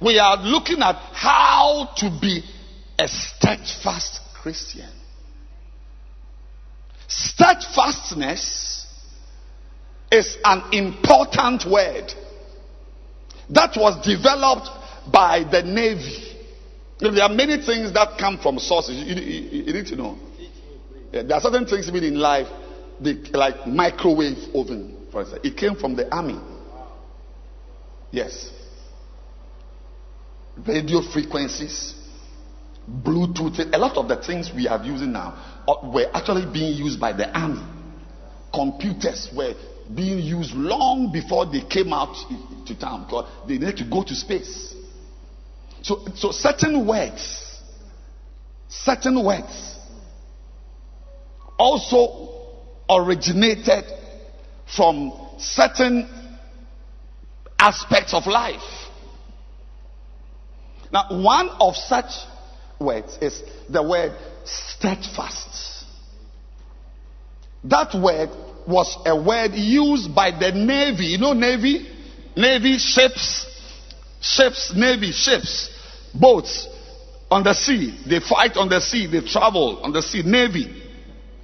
[0.00, 2.42] we are looking at how to be
[2.98, 4.90] a steadfast Christian.
[7.06, 8.86] Steadfastness
[10.10, 12.12] is an important word
[13.50, 14.68] that was developed
[15.12, 16.36] by the Navy.
[16.98, 18.96] There are many things that come from sources.
[18.96, 20.18] You, you, you need to know.
[21.12, 22.46] There are certain things even in life,
[23.32, 25.40] like microwave oven, for instance.
[25.44, 26.38] It came from the army.
[28.10, 28.50] Yes.
[30.66, 31.94] Radio frequencies,
[32.88, 37.00] Bluetooth, a lot of the things we are using now uh, were actually being used
[37.00, 37.62] by the army.
[38.52, 39.54] Computers were
[39.94, 42.14] being used long before they came out
[42.66, 44.74] to town because they need to go to space.
[45.80, 47.60] So, so certain words,
[48.68, 49.78] certain words
[51.58, 52.41] also
[53.00, 53.84] originated
[54.74, 56.08] from certain
[57.58, 58.60] aspects of life.
[60.92, 62.12] Now, one of such
[62.78, 64.12] words is the word
[64.44, 65.84] steadfast.
[67.64, 68.30] That word
[68.66, 71.06] was a word used by the Navy.
[71.06, 71.88] You know, Navy?
[72.36, 73.46] Navy ships,
[74.20, 75.70] ships, Navy ships,
[76.14, 76.66] boats
[77.30, 77.98] on the sea.
[78.06, 80.22] They fight on the sea, they travel on the sea.
[80.24, 80.81] Navy.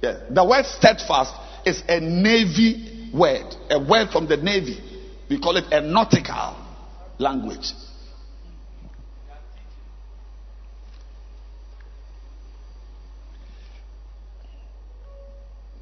[0.01, 0.19] Yeah.
[0.29, 1.33] The word steadfast
[1.65, 4.79] is a navy word, a word from the navy.
[5.29, 6.55] We call it a nautical
[7.17, 7.71] language.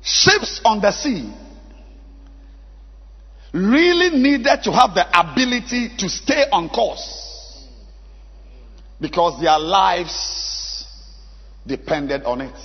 [0.02, 1.34] Ships on the sea
[3.54, 7.66] really needed to have the ability to stay on course
[9.00, 10.86] because their lives
[11.66, 12.56] depended on it.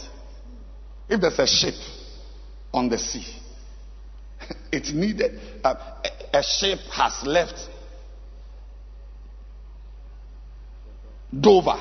[1.12, 1.74] If there's a ship
[2.72, 3.26] on the sea,
[4.72, 5.74] it needed uh,
[6.32, 7.68] a ship has left
[11.38, 11.76] Dover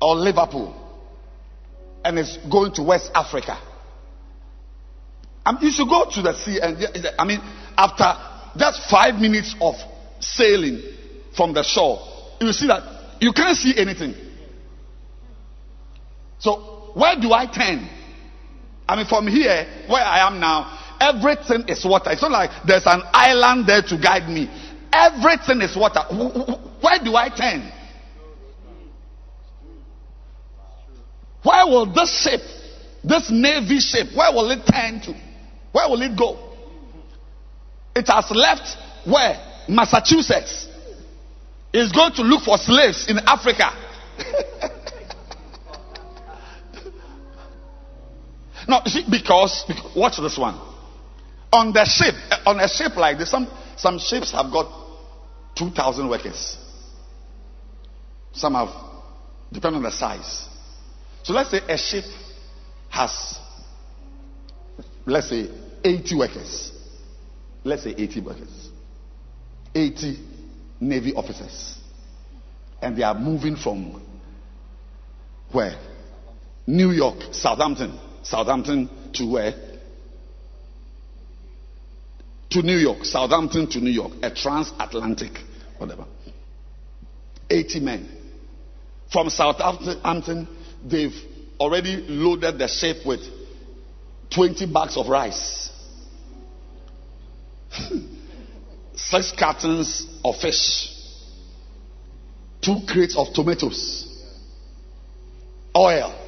[0.00, 0.76] or Liverpool
[2.04, 3.58] and is going to West Africa.
[5.44, 6.78] Um, you should go to the sea and
[7.18, 7.40] I mean,
[7.76, 8.14] after
[8.56, 9.74] just five minutes of
[10.20, 10.82] sailing
[11.36, 11.98] from the shore,
[12.40, 14.14] you see that you can't see anything.
[16.38, 17.86] So where do I turn?
[18.88, 22.10] I mean, from here, where I am now, everything is water.
[22.10, 24.48] It's not like there's an island there to guide me.
[24.90, 26.00] Everything is water.
[26.80, 27.70] Where do I turn?
[31.42, 32.40] Where will this ship,
[33.04, 35.12] this navy ship, where will it turn to?
[35.72, 36.38] Where will it go?
[37.94, 38.74] It has left
[39.04, 39.38] where?
[39.68, 40.66] Massachusetts.
[41.74, 43.68] It's going to look for slaves in Africa.
[48.68, 50.58] no, see, because, because watch this one.
[51.52, 54.66] On the ship, eh, on a ship like this, some some ships have got
[55.56, 56.58] two thousand workers.
[58.32, 58.68] Some have,
[59.52, 60.48] depending on the size.
[61.22, 62.04] So let's say a ship
[62.90, 63.38] has,
[65.06, 65.48] let's say,
[65.82, 66.72] 80 workers.
[67.64, 68.70] Let's say 80 workers.
[69.74, 70.18] 80
[70.80, 71.78] Navy officers.
[72.82, 74.02] And they are moving from
[75.50, 75.76] where?
[76.66, 77.98] New York, Southampton.
[78.28, 79.54] Southampton to where?
[82.50, 83.04] To New York.
[83.04, 84.12] Southampton to New York.
[84.22, 85.32] A transatlantic,
[85.78, 86.06] whatever.
[87.48, 88.08] 80 men.
[89.12, 90.48] From Southampton
[90.84, 91.14] they've
[91.60, 93.20] already loaded the ship with
[94.34, 95.70] 20 bags of rice,
[98.94, 100.92] six cartons of fish,
[102.60, 104.24] two crates of tomatoes,
[105.76, 106.25] oil,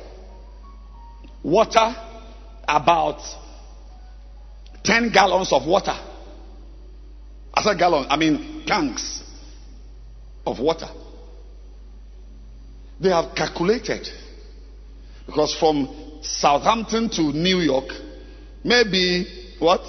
[1.42, 1.94] water,
[2.66, 3.20] about
[4.84, 5.96] 10 gallons of water.
[7.54, 9.22] I said gallons, I mean tanks
[10.46, 10.88] of water.
[13.00, 14.08] They have calculated
[15.26, 17.92] because from Southampton to New York,
[18.64, 19.82] maybe what?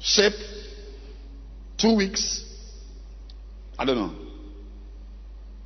[0.00, 0.32] Ship?
[1.78, 2.44] Two weeks?
[3.78, 4.14] I don't know.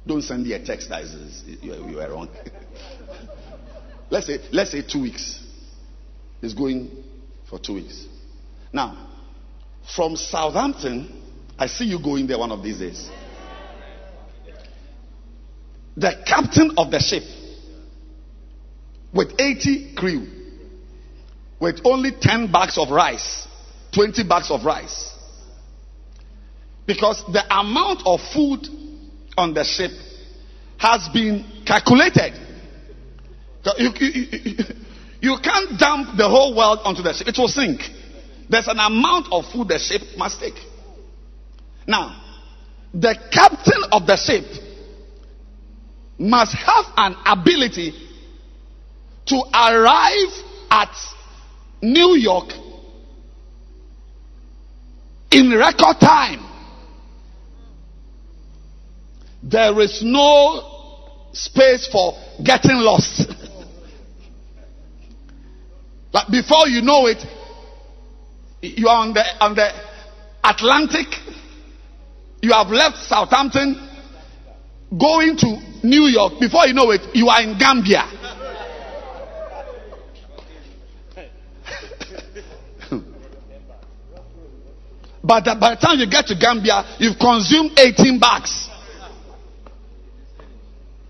[0.07, 2.29] Don't send me a text that is, you, you are wrong.
[4.11, 5.43] let's say let's say two weeks.
[6.43, 6.91] It's going
[7.49, 8.07] for two weeks.
[8.73, 9.09] Now,
[9.95, 11.23] from Southampton,
[11.59, 13.09] I see you going there one of these days.
[15.97, 17.23] The captain of the ship
[19.13, 20.27] with 80 crew,
[21.59, 23.49] with only 10 bags of rice,
[23.93, 25.15] 20 bags of rice.
[26.87, 28.69] Because the amount of food
[29.39, 29.91] on the ship
[30.79, 32.35] has been calculated.
[33.79, 34.65] You, you,
[35.21, 37.81] you, can't dump the whole world onto the ship, it will sink.
[38.49, 40.55] There's an amount of food the ship must take.
[41.87, 42.23] Now,
[42.95, 44.45] the captain of the ship
[46.19, 47.93] must have an ability
[49.27, 50.33] to arrive
[50.71, 50.95] at
[51.83, 52.51] New York
[55.31, 56.45] in record time.
[59.43, 63.27] There is no space for getting lost.
[66.17, 67.23] but before you know it,
[68.63, 69.69] you are on the, on the
[70.43, 71.09] Atlantic.
[72.41, 73.75] You have left Southampton,
[74.99, 76.41] going to New York.
[76.41, 78.09] Before you know it, you are in Gambia.
[85.23, 88.71] But uh, by the time you get to Gambia, you've consumed 18 bags.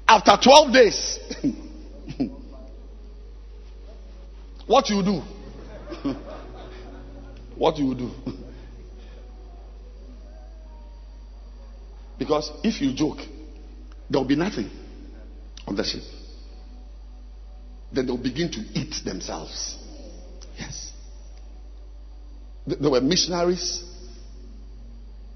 [0.09, 1.19] After 12 days.
[4.67, 5.23] what you do?
[7.57, 8.11] what you do?
[12.19, 13.19] because if you joke,
[14.09, 14.71] there will be nothing
[15.67, 16.03] on the ship.
[17.93, 19.79] Then they'll begin to eat themselves.
[20.59, 20.93] Yes.
[22.67, 23.85] There were missionaries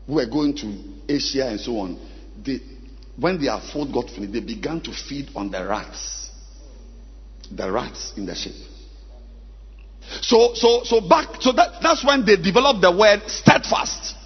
[0.06, 0.76] who were going to
[1.08, 1.98] Asia and so on,
[2.44, 2.58] they,
[3.16, 6.30] when their food got finished, they began to feed on the rats.
[7.52, 8.54] The rats in the ship.
[10.20, 14.16] So, so, so back, so that, that's when they developed the word steadfast.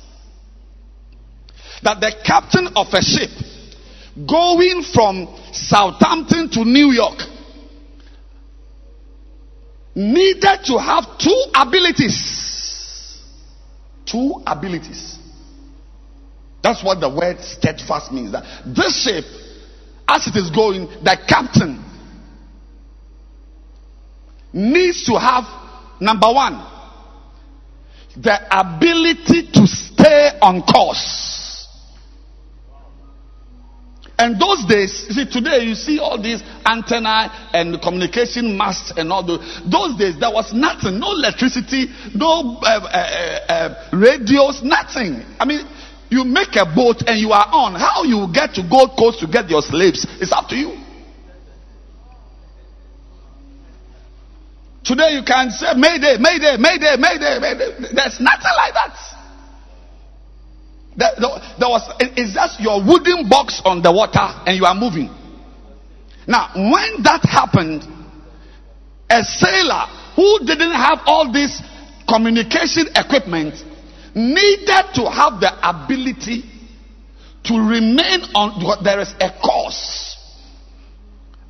[1.83, 3.31] That the captain of a ship
[4.27, 7.19] going from Southampton to New York
[9.95, 13.21] needed to have two abilities.
[14.07, 15.19] Two abilities.
[16.63, 18.33] That's what the word steadfast means.
[18.33, 19.25] That this ship,
[20.09, 21.85] as it is going, the captain
[24.53, 25.45] needs to have
[26.01, 26.65] number one,
[28.17, 31.45] the ability to stay on course.
[34.17, 39.27] And those days, see, today you see all these antenna and communication masts and all
[39.27, 39.41] those.
[39.67, 45.25] Those days there was nothing, no electricity, no uh, uh, uh, radios, nothing.
[45.41, 45.67] I mean,
[46.11, 47.75] you make a boat and you are on.
[47.75, 50.84] How you get to Gold Coast to get your slaves is up to you.
[54.85, 57.89] Today you can say Mayday, Mayday, Mayday, Mayday, Mayday.
[57.95, 58.97] There's nothing like that.
[60.97, 61.11] There,
[61.59, 65.09] there was it's just your wooden box on the water and you are moving.
[66.27, 67.83] Now, when that happened,
[69.11, 71.61] a sailor who didn't have all this
[72.07, 73.55] communication equipment
[74.15, 76.45] needed to have the ability
[77.45, 80.04] to remain on there is a course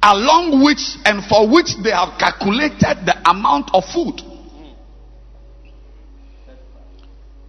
[0.04, 4.20] along which and for which they have calculated the amount of food.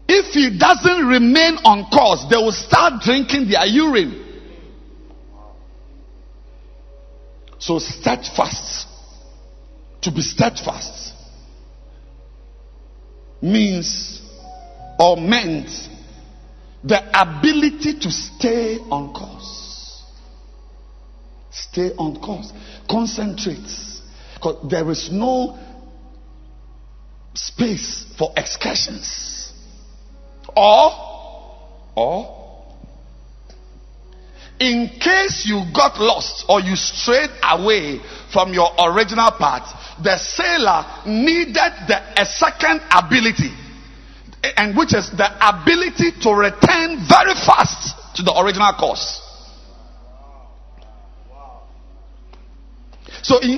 [0.07, 4.21] If he doesn't remain on course, they will start drinking their urine.
[7.59, 8.87] So, steadfast,
[10.03, 11.13] to be steadfast,
[13.41, 14.21] means
[14.97, 15.69] or meant
[16.83, 19.64] the ability to stay on course.
[21.55, 22.51] Stay on course.
[22.89, 23.63] Concentrate.
[24.33, 25.57] Because there is no
[27.33, 29.53] space for excursions.
[30.55, 30.91] Or,
[31.95, 32.45] or,
[34.59, 37.99] in case you got lost or you strayed away
[38.31, 41.55] from your original path, the sailor needed
[41.87, 43.51] the, a second ability,
[44.57, 49.21] and which is the ability to return very fast to the original course.
[53.25, 53.57] So, in,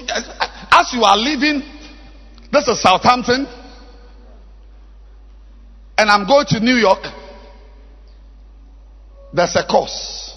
[0.72, 1.62] as you are leaving,
[2.54, 3.46] this is Southampton,
[5.98, 7.04] and I'm going to New York.
[9.34, 10.34] There's a course.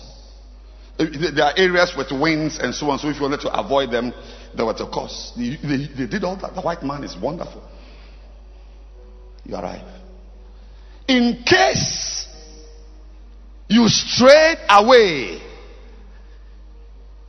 [0.99, 2.99] There are areas with winds and so on.
[2.99, 4.13] So if you wanted to avoid them,
[4.57, 5.33] there was a course.
[5.37, 6.57] They, they, they did all that.
[6.57, 7.63] The white man is wonderful.
[9.45, 9.87] You arrive.
[11.07, 12.27] In case
[13.69, 15.41] you strayed away,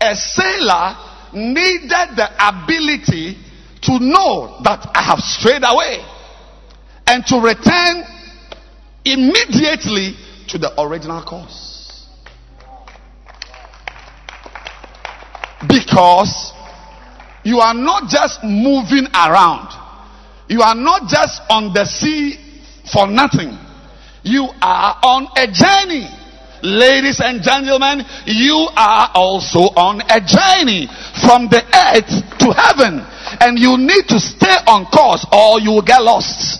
[0.01, 3.37] a sailor needed the ability
[3.83, 6.03] to know that I have strayed away
[7.07, 8.03] and to return
[9.03, 10.15] immediately
[10.49, 12.07] to the original course.
[15.67, 16.53] Because
[17.43, 19.69] you are not just moving around,
[20.47, 22.37] you are not just on the sea
[22.91, 23.57] for nothing,
[24.23, 26.07] you are on a journey.
[26.63, 30.87] Ladies and gentlemen, you are also on a journey
[31.25, 33.01] from the earth to heaven.
[33.39, 36.59] And you need to stay on course or you will get lost.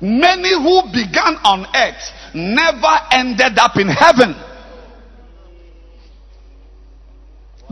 [0.00, 4.34] Many who began on earth never ended up in heaven.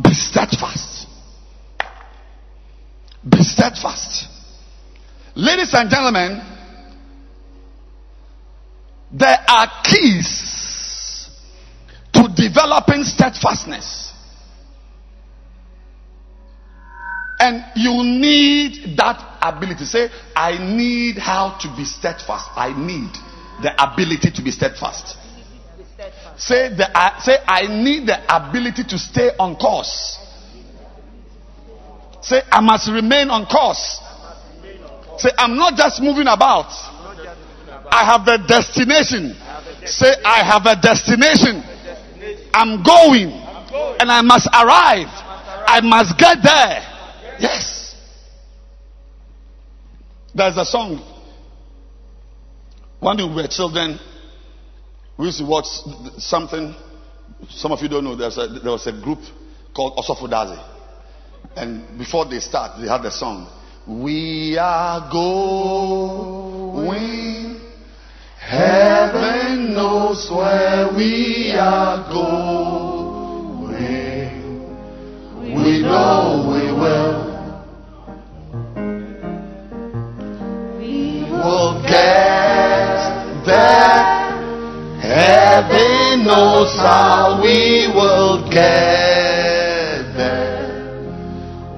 [0.00, 1.08] Be steadfast.
[3.28, 4.28] Be steadfast.
[5.34, 6.40] Ladies and gentlemen,
[9.12, 11.28] there are keys
[12.12, 14.12] to developing steadfastness.
[17.40, 19.84] And you need that ability.
[19.84, 22.50] Say, I need how to be steadfast.
[22.54, 23.11] I need
[23.62, 25.16] the ability to be steadfast.
[26.36, 30.18] Say, the, uh, say, I need the ability to stay on course.
[32.22, 34.00] Say, I must remain on course.
[35.16, 36.70] Say, I'm not just moving about.
[37.91, 39.36] I have a destination.
[39.84, 41.62] Say, I have a destination.
[42.55, 43.30] I'm going.
[44.01, 45.09] And I must arrive.
[45.66, 46.82] I must get there.
[47.38, 47.97] Yes.
[50.34, 51.05] There's a song.
[53.01, 53.99] When we were children,
[55.16, 55.66] we used to watch
[56.18, 56.74] something.
[57.49, 58.14] Some of you don't know.
[58.16, 59.18] There's a, there was a group
[59.74, 60.62] called Osofo Dadzie.
[61.57, 63.49] And before they start, they had the song.
[63.86, 66.70] We are going.
[68.51, 72.40] Heaven knows where we are going.
[75.55, 77.30] We know we will.
[80.78, 84.03] We will get there.
[84.98, 90.98] Heaven knows how we will get there.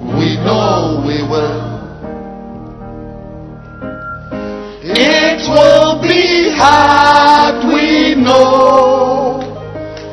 [0.01, 1.61] We know we will.
[4.83, 5.82] It will
[6.63, 9.43] path we know,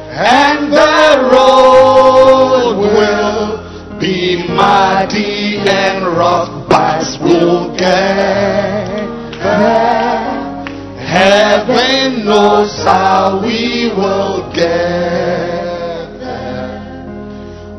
[0.09, 8.97] and the road will be muddy and rough, but we'll get
[9.37, 10.65] there.
[10.97, 17.05] Heaven knows how we will get there.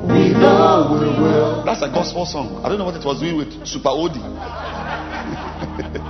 [0.06, 1.64] We know we will.
[1.64, 2.62] That's a gospel song.
[2.64, 4.20] I don't know what it was doing with Super Odi.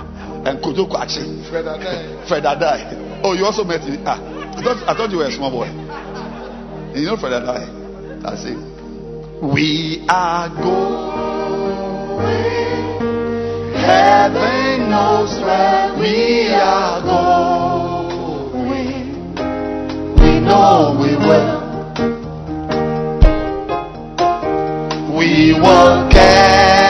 [0.45, 1.49] and Kojoko Achi.
[1.49, 2.27] Fred Adai.
[2.27, 3.21] Fred Adai.
[3.23, 4.01] Oh, you also met him.
[4.05, 4.17] Ah,
[4.57, 5.67] I thought, I thought you were a small boy.
[6.97, 8.21] You know Fred Adai?
[8.21, 8.57] That's it.
[9.41, 11.31] We are going.
[13.81, 18.15] Heaven knows where we are going.
[20.21, 21.61] We know we will.
[25.17, 26.80] We will get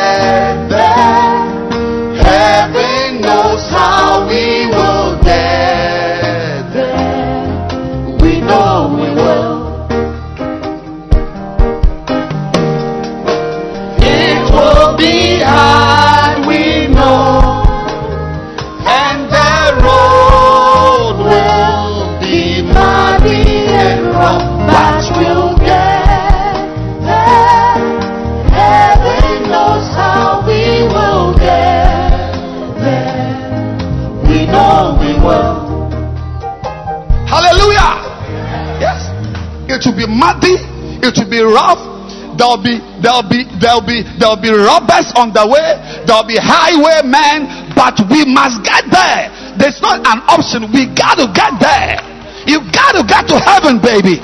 [42.38, 45.78] There'll be there'll be there'll be there'll be robbers on the way.
[46.08, 49.30] There'll be highwaymen, but we must get there.
[49.60, 50.72] There's not an option.
[50.72, 52.02] We got to get there.
[52.48, 54.18] You got to get to heaven, baby.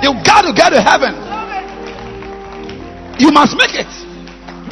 [0.00, 1.12] You got to get to heaven.
[3.20, 3.90] You must make it.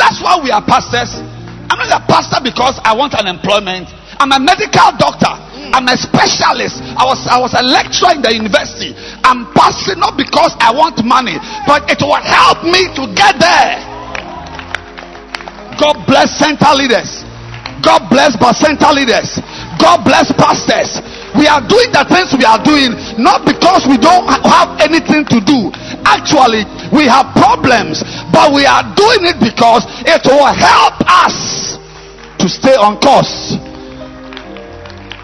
[0.01, 1.21] That's why we are pastors.
[1.69, 3.93] I'm not a pastor because I want an employment.
[4.17, 5.37] I'm a medical doctor.
[5.73, 6.81] I'm a specialist.
[6.97, 8.95] I was I was a lecturer in the university.
[9.25, 13.81] I'm passing not because I want money, but it will help me to get there.
[15.79, 17.23] God bless center leaders.
[17.83, 19.39] God bless center leaders.
[19.79, 20.99] God bless pastors.
[21.39, 25.39] We are doing the things we are doing not because we don't have anything to
[25.39, 25.71] do.
[26.03, 28.03] Actually, we have problems,
[28.35, 31.79] but we are doing it because it will help us
[32.43, 33.55] to stay on course.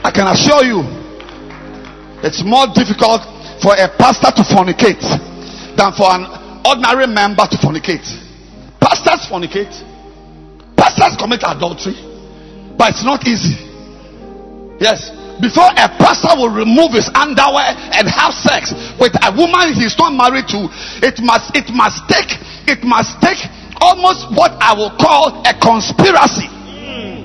[0.05, 0.85] I can assure you,
[2.21, 3.25] it's more difficult
[3.65, 5.01] for a pastor to fornicate
[5.81, 6.29] than for an
[6.61, 8.05] ordinary member to fornicate.
[8.85, 9.73] Pastors fornicate,
[10.77, 11.97] pastors commit adultery,
[12.77, 13.57] but it's not easy.
[14.77, 15.09] Yes,
[15.41, 20.13] before a pastor will remove his underwear and have sex with a woman he's not
[20.13, 20.69] married to,
[21.01, 22.29] it must it must take
[22.69, 23.41] it must take
[23.81, 27.24] almost what I will call a conspiracy hmm.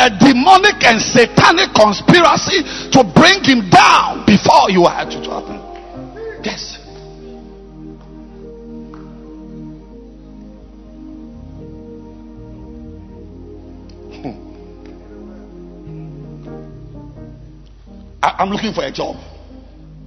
[0.00, 5.60] A demonic and satanic conspiracy to bring him down before you had to happen.
[6.42, 6.78] Yes.
[14.24, 14.36] Hmm.
[18.22, 19.16] I'm looking for a job.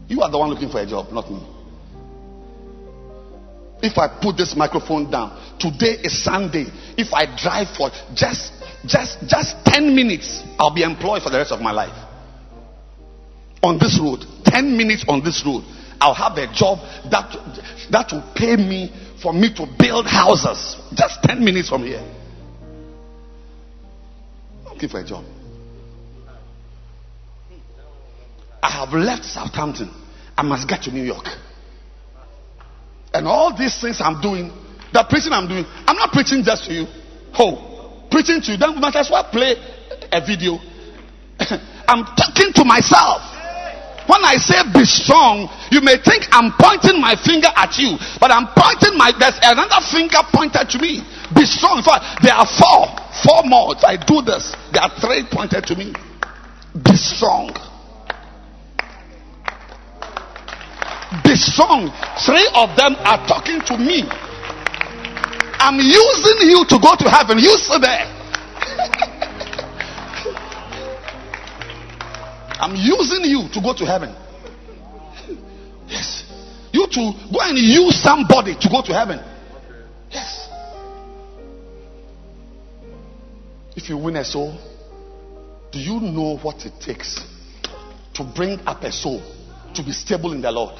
[0.08, 1.39] You are the one looking for a job, not me.
[3.84, 6.66] If I put this microphone down, today is Sunday.
[6.98, 11.51] If I drive for just just just 10 minutes, I'll be employed for the rest
[11.51, 11.95] of my life.
[13.61, 15.63] On this road, 10 minutes on this road,
[16.01, 16.79] I'll have a job
[17.09, 17.31] that
[17.91, 20.75] that will pay me for me to build houses.
[20.93, 22.03] Just 10 minutes from here.
[24.65, 25.23] I'm looking for a job.
[28.61, 29.91] I have left Southampton.
[30.38, 31.27] I must get to New York.
[33.13, 34.51] And all these things I'm doing,
[34.91, 36.88] the preaching I'm doing, I'm not preaching just to you.
[37.38, 37.72] Oh,
[38.14, 38.57] preaching to you.
[38.61, 39.57] Then might as well play
[40.14, 40.61] a video.
[41.89, 43.26] I'm talking to myself.
[44.05, 48.30] When I say be strong, you may think I'm pointing my finger at you, but
[48.30, 51.01] I'm pointing my there's another finger pointed to me.
[51.34, 51.80] Be strong.
[51.80, 52.91] In fact, there are four,
[53.24, 53.74] four more.
[53.82, 55.95] I do this, there are three pointed to me.
[56.84, 57.55] Be strong.
[61.24, 61.88] Be strong.
[62.28, 64.03] Three of them are talking to me.
[65.64, 67.39] I'm using you to go to heaven.
[67.39, 68.05] You sit there.
[72.59, 74.14] I'm using you to go to heaven.
[75.88, 76.26] Yes.
[76.74, 79.20] You to go and use somebody to go to heaven.
[80.11, 80.49] Yes.
[83.78, 84.59] If you win a soul,
[85.72, 87.24] do you know what it takes
[88.16, 89.22] to bring up a soul
[89.76, 90.76] to be stable in the Lord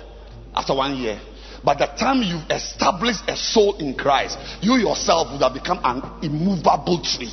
[0.54, 1.22] after one year?
[1.64, 6.04] By the time you've established a soul in Christ, you yourself would have become an
[6.22, 7.32] immovable tree.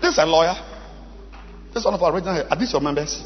[0.00, 0.54] This is a lawyer.
[1.68, 2.46] This is one of our original.
[2.48, 3.20] Are these your members?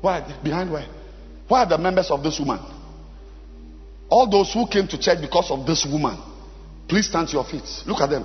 [0.00, 0.24] Why?
[0.42, 0.86] Behind where?
[1.46, 2.58] Why are the members of this woman?
[4.08, 6.18] All those who came to church because of this woman,
[6.88, 7.64] please stand to your feet.
[7.86, 8.24] Look at them.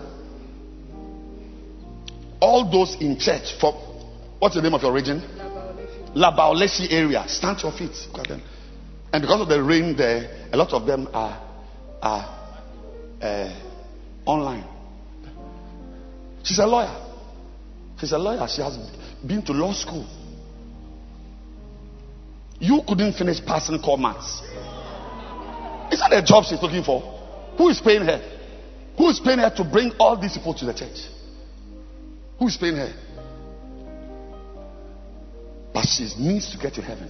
[2.41, 3.73] All those in church for
[4.39, 5.21] what's the name of your region?
[6.15, 7.25] Labaoleshi area.
[7.27, 7.95] Stand your feet.
[9.11, 11.45] And because of the rain there, a lot of them are
[12.01, 12.39] are
[13.21, 13.59] uh,
[14.25, 14.65] online.
[16.43, 16.95] She's a lawyer.
[17.99, 18.47] She's a lawyer.
[18.47, 18.77] She has
[19.25, 20.07] been to law school.
[22.59, 24.41] You couldn't finish passing core maths.
[25.91, 27.01] Is that a job she's looking for?
[27.57, 28.21] Who is paying her?
[28.97, 30.99] Who is paying her to bring all these people to the church?
[32.39, 32.93] Who is paying her?
[35.73, 37.09] But she needs to get to heaven.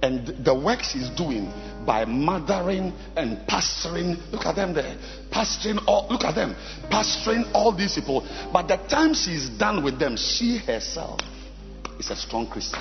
[0.00, 1.52] And the work she's doing
[1.84, 4.96] by mothering and pastoring, look at them there,
[5.30, 6.54] pastoring all, look at them,
[6.88, 8.24] pastoring all these people.
[8.52, 11.20] But the time she's done with them, she herself
[11.98, 12.80] is a strong Christian.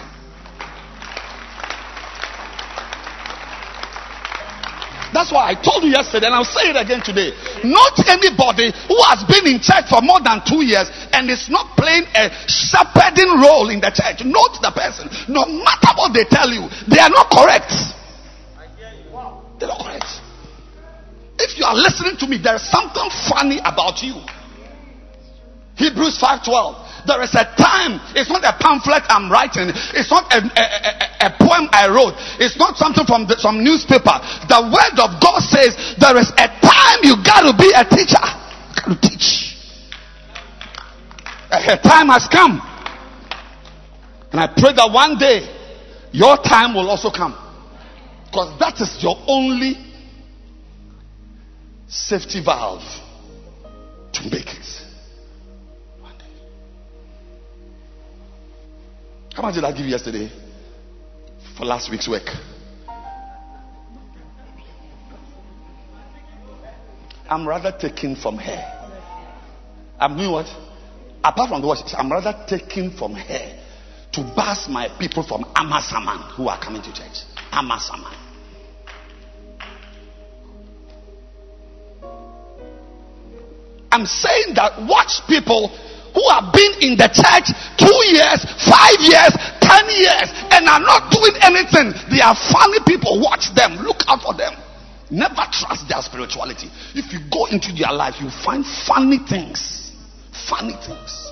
[5.17, 7.33] That's why I told you yesterday, and I'll say it again today.
[7.65, 11.73] Not anybody who has been in church for more than two years and is not
[11.73, 14.21] playing a shepherding role in the church.
[14.21, 15.09] Note the person.
[15.25, 17.73] No matter what they tell you, they are not correct.
[19.57, 20.21] They're not correct.
[21.41, 24.21] If you are listening to me, there's something funny about you.
[25.77, 27.05] Hebrews 5:12.
[27.05, 28.01] There is a time.
[28.17, 29.71] It's not a pamphlet I'm writing.
[29.95, 30.93] It's not a, a, a,
[31.27, 32.17] a poem I wrote.
[32.41, 34.17] It's not something from the, some newspaper.
[34.49, 38.19] The word of God says there is a time you got to be a teacher.
[38.19, 39.55] You got to teach.
[41.49, 42.59] A time has come.
[44.31, 45.47] And I pray that one day
[46.11, 47.31] your time will also come.
[48.25, 49.75] Because that is your only
[51.87, 52.83] safety valve
[54.13, 54.76] to make it.
[59.37, 60.31] How much did I give yesterday
[61.55, 62.27] for last week's work?
[67.29, 68.89] I'm rather taking from her.
[69.99, 70.47] I'm doing what?
[71.23, 73.59] Apart from the worship, I'm rather taking from her
[74.13, 77.21] to bus my people from Amasaman who are coming to church.
[77.51, 78.15] Amasaman.
[83.91, 85.69] I'm saying that watch people
[86.13, 91.11] who have been in the church two years, five years, ten years, and are not
[91.11, 91.93] doing anything.
[92.11, 93.19] They are funny people.
[93.19, 93.77] Watch them.
[93.83, 94.53] Look out for them.
[95.09, 96.69] Never trust their spirituality.
[96.93, 99.91] If you go into their life, you find funny things.
[100.49, 101.31] Funny things.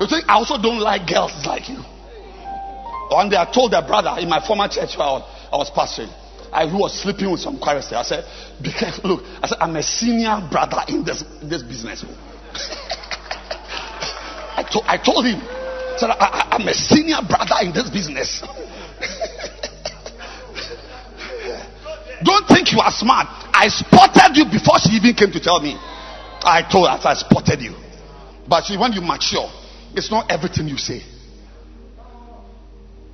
[0.00, 1.78] You think I also don't like girls like you?
[3.08, 6.10] One day I told a brother in my former church where I was pastoring.
[6.52, 7.94] I was sleeping with some choristers.
[7.96, 8.24] I said,
[8.62, 9.16] Be careful.
[9.16, 12.04] Look, I said, I'm a senior brother in this, this business.
[14.54, 18.42] I, to, I told him, I said, I, I'm a senior brother in this business.
[22.22, 23.26] Don't think you are smart.
[23.54, 25.74] I spotted you before she even came to tell me.
[26.44, 27.74] I told her, I spotted you.
[28.46, 29.48] But see, when you mature,
[29.94, 31.02] it's not everything you say.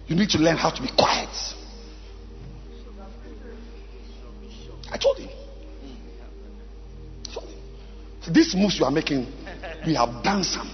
[0.09, 1.29] You need to learn how to be quiet.
[8.31, 9.27] These moves you are making,
[9.87, 10.71] we have done some.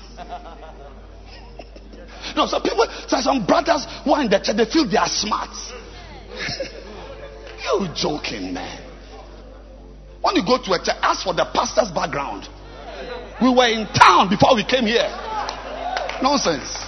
[2.36, 5.50] no, some people, some brothers who are in the church, they feel they are smart.
[7.64, 8.80] you joking, man.
[10.20, 12.48] When you go to a church, ask for the pastor's background.
[13.42, 15.10] We were in town before we came here.
[16.22, 16.83] Nonsense.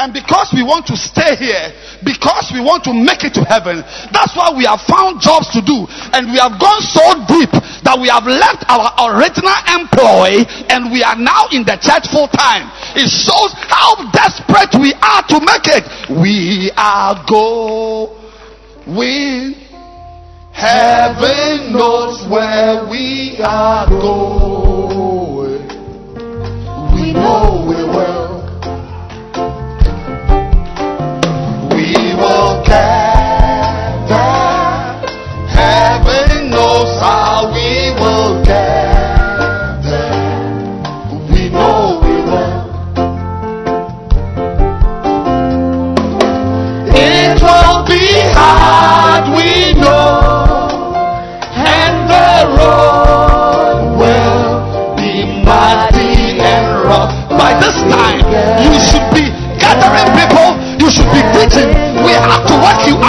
[0.00, 3.84] And because we want to stay here, because we want to make it to heaven,
[4.08, 5.84] that's why we have found jobs to do.
[6.16, 7.52] And we have gone so deep
[7.84, 10.40] that we have left our original employ
[10.72, 12.72] and we are now in the church full time.
[12.96, 15.84] It shows how desperate we are to make it.
[16.08, 18.16] We are going.
[20.56, 25.68] Heaven knows where we are going.
[26.96, 27.49] We know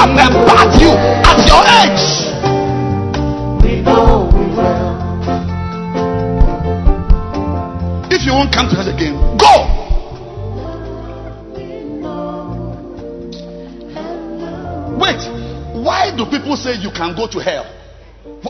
[0.02, 0.92] remembered you
[1.30, 2.06] at your age.
[8.12, 9.54] If you won't come to us again, go.
[14.98, 15.22] Wait,
[15.84, 17.66] why do people say you can go to hell?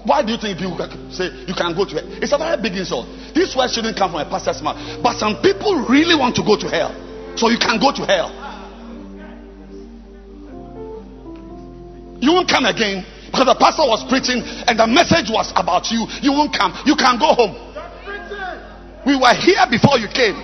[0.05, 0.79] Why do you think people
[1.11, 2.07] say you can go to hell?
[2.23, 3.07] It's a very big insult.
[3.35, 5.03] This word shouldn't come from a pastor's mouth.
[5.03, 6.95] But some people really want to go to hell.
[7.35, 8.40] So you can go to hell.
[12.21, 13.01] You won't come again
[13.33, 16.05] because the pastor was preaching and the message was about you.
[16.21, 16.69] You won't come.
[16.85, 17.57] You can go home.
[19.09, 20.37] We were here before you came.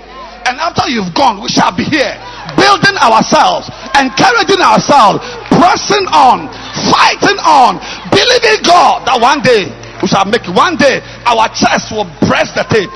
[0.50, 2.18] And after you've gone, we shall be here
[2.58, 5.22] building ourselves, encouraging ourselves,
[5.54, 6.50] pressing on,
[6.90, 7.78] fighting on,
[8.10, 9.70] believing God that one day
[10.02, 10.56] we shall make it.
[10.56, 12.90] One day our chest will press the tape.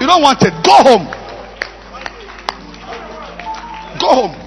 [0.00, 0.56] You don't want it.
[0.66, 1.06] Go home.
[4.00, 4.45] Go home.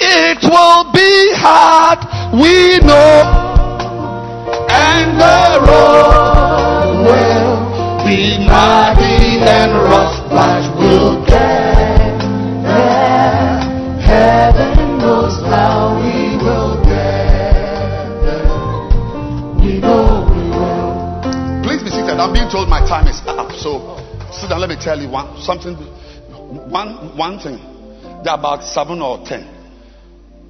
[0.00, 1.98] It will be hard,
[2.32, 3.22] we know,
[4.70, 7.58] and the road will
[8.06, 12.18] be muddy and rough, but we'll get
[12.62, 13.58] there.
[14.00, 18.46] Heaven knows how we will get there.
[19.58, 21.62] We know we will.
[21.64, 22.18] Please be seated.
[22.20, 23.98] I'm being told my time is up, so
[24.30, 24.60] sit down.
[24.60, 25.74] Let me tell you one something.
[25.74, 27.58] One one thing.
[28.22, 29.57] There are about seven or ten.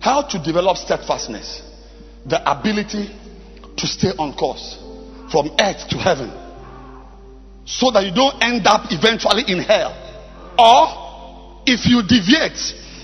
[0.01, 1.63] How to develop steadfastness,
[2.27, 3.11] the ability
[3.77, 4.79] to stay on course
[5.31, 6.31] from earth to heaven,
[7.65, 9.93] so that you don't end up eventually in hell.
[10.59, 12.59] Or if you deviate,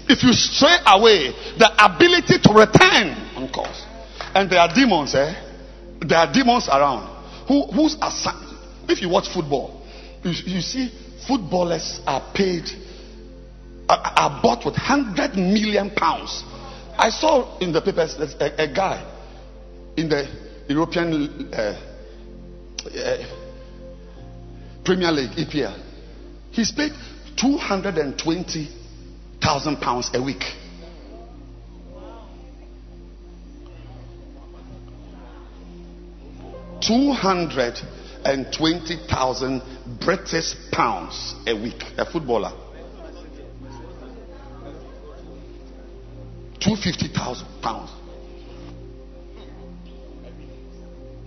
[0.09, 3.85] if you stray away, the ability to return on course.
[4.35, 5.35] And there are demons, eh?
[6.01, 7.09] There are demons around
[7.47, 8.57] who whose assigned.
[8.89, 9.83] If you watch football,
[10.23, 10.91] you, you see
[11.27, 12.65] footballers are paid,
[13.89, 16.43] are, are bought with hundred million pounds.
[16.97, 19.05] I saw in the papers a, a guy
[19.97, 20.29] in the
[20.69, 21.81] European uh,
[22.87, 23.17] uh,
[24.85, 25.81] Premier League EPL.
[26.51, 26.93] He's paid
[27.37, 28.69] two hundred and twenty
[29.43, 30.45] thousand pounds a week.
[36.81, 37.79] Two hundred
[38.25, 39.63] and twenty thousand
[40.01, 41.83] British pounds a week.
[41.99, 42.53] A footballer.
[46.65, 47.91] Two fifty thousand pounds.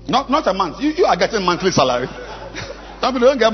[0.08, 0.82] Not not a month.
[0.82, 2.08] You, you are getting monthly salary.
[3.02, 3.52] Some don't get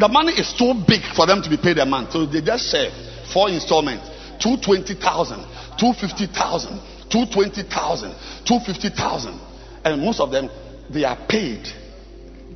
[0.00, 2.70] the money is too big for them to be paid a month, so they just
[2.70, 2.88] share
[3.34, 4.08] four installments:
[4.40, 5.44] two twenty thousand,
[5.78, 6.80] two fifty thousand,
[7.10, 8.14] two twenty thousand,
[8.46, 9.38] two fifty thousand,
[9.84, 10.48] and most of them
[10.88, 11.68] they are paid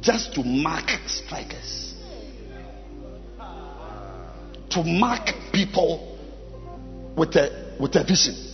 [0.00, 1.94] just to mark strikers,
[4.70, 6.16] to mark people
[7.14, 8.49] with a with a vision,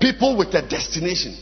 [0.00, 1.36] people with a destination.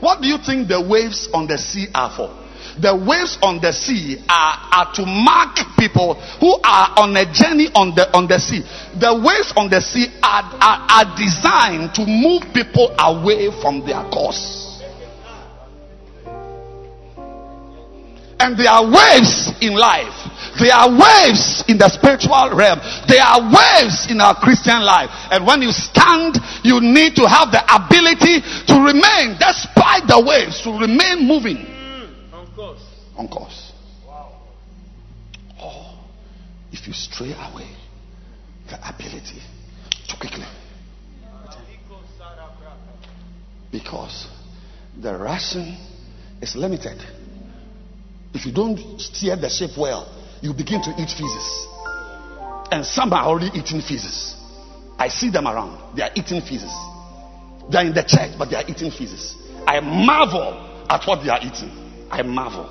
[0.00, 2.42] What do you think the waves on the sea are for?
[2.80, 7.68] The waves on the sea are, are to mark people who are on a journey
[7.74, 8.62] on the on the sea.
[8.98, 14.02] The waves on the sea are, are, are designed to move people away from their
[14.10, 14.71] course.
[18.42, 20.10] And there are waves in life.
[20.58, 22.82] There are waves in the spiritual realm.
[23.06, 25.10] There are waves in our Christian life.
[25.30, 30.60] And when you stand, you need to have the ability to remain, despite the waves,
[30.62, 32.82] to remain moving mm, on course.
[33.16, 33.72] On course.
[34.04, 34.42] Wow.
[35.62, 35.94] Or
[36.72, 37.70] if you stray away,
[38.68, 39.38] the ability
[40.08, 40.46] to quickly.
[43.70, 44.26] Because
[45.00, 45.78] the ration
[46.42, 46.98] is limited.
[48.34, 50.08] If you don't steer the ship well,
[50.40, 51.66] you begin to eat feces.
[52.70, 54.34] And some are already eating feces.
[54.98, 55.96] I see them around.
[55.96, 56.72] They are eating feces.
[57.70, 59.36] They are in the church, but they are eating feces.
[59.66, 61.70] I marvel at what they are eating.
[62.10, 62.64] I marvel.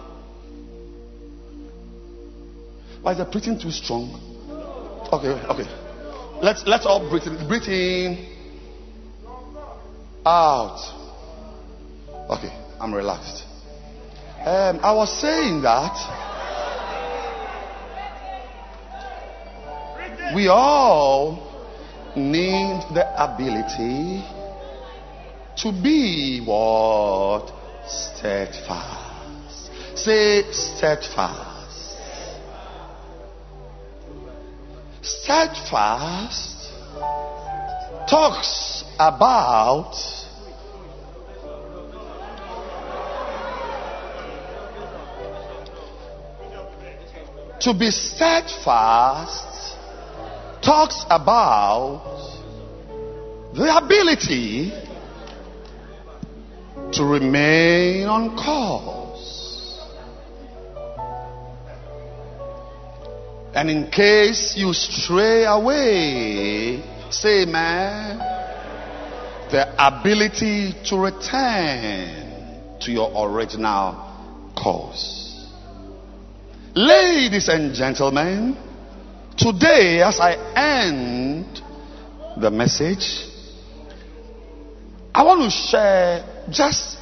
[3.01, 4.13] Why is the preaching too strong?
[5.11, 5.67] Okay, okay.
[6.41, 7.47] Let's let's all breathe in.
[7.47, 8.27] Breathe in.
[10.25, 10.79] Out.
[12.29, 13.45] Okay, I'm relaxed.
[14.43, 15.93] Um, I was saying that
[20.33, 21.35] we all
[22.15, 24.25] need the ability
[25.57, 27.53] to be what?
[27.85, 29.69] Steadfast.
[29.95, 31.97] Say steadfast.
[35.03, 36.71] Steadfast
[38.09, 39.93] talks about
[47.61, 49.77] to be steadfast
[50.63, 52.01] talks about
[53.53, 54.71] the ability
[56.91, 59.79] to remain on course.
[63.53, 68.17] And in case you stray away, say, man,
[69.51, 73.95] the ability to return to your original
[74.55, 75.30] course.
[76.73, 78.55] Ladies and gentlemen,
[79.37, 81.61] today as I end
[82.37, 83.27] the message,
[85.13, 86.97] I want to share just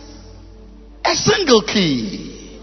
[1.06, 2.60] a single key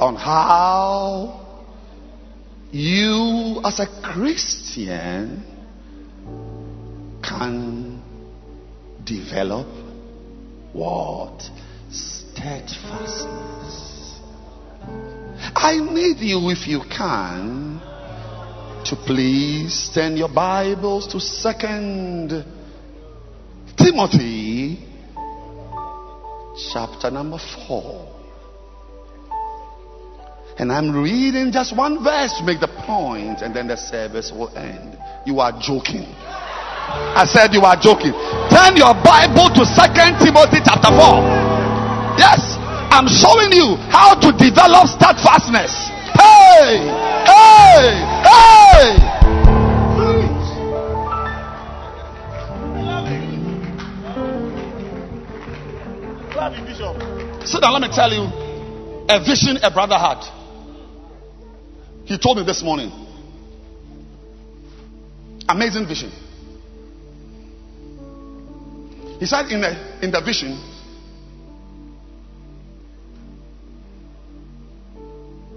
[0.00, 1.46] on how
[2.72, 5.44] you, as a Christian,
[7.22, 8.02] can
[9.04, 9.68] develop
[10.72, 11.48] what?
[12.36, 14.20] Steadfastness.
[15.54, 17.80] I need you, if you can,
[18.84, 22.44] to please turn your Bibles to Second
[23.78, 24.78] Timothy,
[26.72, 28.12] chapter number four.
[30.58, 34.54] And I'm reading just one verse to make the point, and then the service will
[34.56, 34.98] end.
[35.24, 36.04] You are joking.
[36.04, 38.12] I said you are joking.
[38.52, 41.75] Turn your Bible to Second Timothy chapter 4.
[42.18, 42.56] Yes,
[42.90, 45.90] I'm showing you how to develop steadfastness.
[46.16, 46.80] Hey!
[47.26, 48.02] Hey!
[48.24, 49.16] Hey!
[57.46, 58.24] So now let me tell you
[59.08, 60.24] a vision a brother had.
[62.04, 62.90] He told me this morning.
[65.48, 66.10] Amazing vision.
[69.20, 70.58] He said in the in the vision,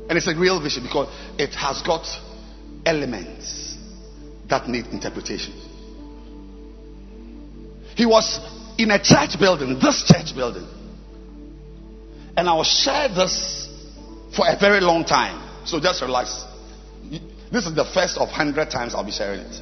[0.10, 1.08] and it's a real vision because
[1.38, 2.06] it has got
[2.84, 3.78] elements
[4.50, 5.54] that need interpretation.
[7.96, 8.40] He was
[8.80, 10.68] in a church building, this church building,
[12.36, 13.70] and I will share this
[14.36, 15.68] for a very long time.
[15.68, 16.44] So just relax.
[17.52, 19.62] This is the first of hundred times I'll be sharing it.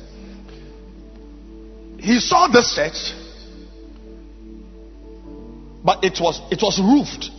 [1.99, 3.13] He saw this church,
[5.83, 7.31] but it was it was roofed,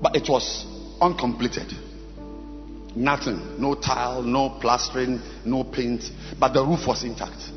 [0.00, 0.64] but it was
[1.02, 1.72] uncompleted.
[2.94, 6.04] Nothing, no tile, no plastering, no paint,
[6.38, 7.50] but the roof was intact.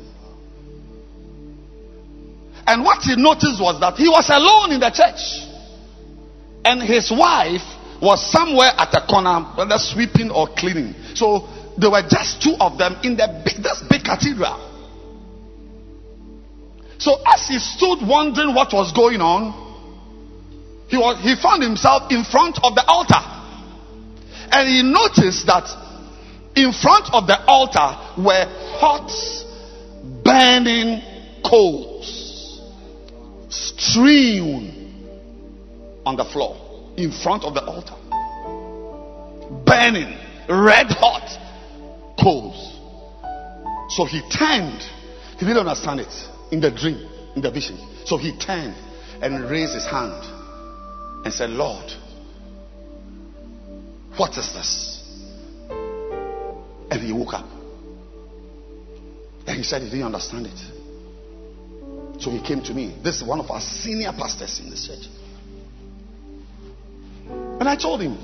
[2.66, 5.46] And what he noticed was that he was alone in the church,
[6.64, 7.62] and his wife
[8.02, 10.94] was somewhere at a corner, whether sweeping or cleaning.
[11.14, 11.46] So
[11.78, 14.66] there were just two of them in the big, this big cathedral.
[16.98, 19.52] So as he stood wondering what was going on,
[20.88, 23.35] he was he found himself in front of the altar.
[24.50, 25.68] And he noticed that
[26.54, 28.46] in front of the altar were
[28.78, 29.10] hot
[30.24, 31.02] burning
[31.44, 32.60] coals
[33.48, 34.86] strewn
[36.04, 36.56] on the floor
[36.96, 37.94] in front of the altar.
[39.64, 40.16] Burning,
[40.48, 41.28] red hot
[42.20, 42.72] coals.
[43.90, 44.82] So he turned.
[45.38, 46.12] He didn't understand it
[46.50, 47.78] in the dream, in the vision.
[48.04, 48.74] So he turned
[49.20, 50.22] and raised his hand
[51.24, 51.92] and said, Lord,
[54.16, 55.02] what is this?
[56.90, 57.46] And he woke up.
[59.46, 60.58] And he said he didn't understand it.
[62.20, 62.96] So he came to me.
[63.02, 65.08] This is one of our senior pastors in this church.
[67.60, 68.18] And I told him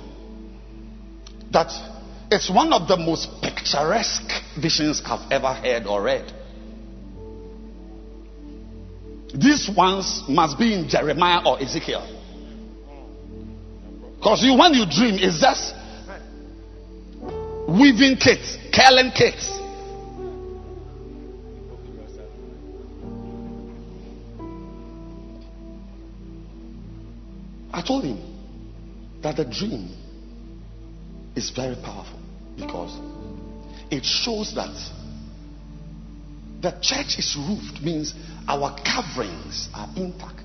[1.51, 1.71] that
[2.31, 6.33] it's one of the most picturesque visions I've ever heard or read.
[9.35, 12.07] These ones must be in Jeremiah or Ezekiel.
[14.17, 15.75] Because you, when you dream, it's just
[17.81, 19.59] weaving kits, curling kits.
[27.75, 28.19] I told him
[29.23, 29.89] that the dream
[31.35, 32.19] is very powerful
[32.57, 32.99] because
[33.91, 34.75] it shows that
[36.61, 38.15] the church is roofed means
[38.47, 40.45] our coverings are intact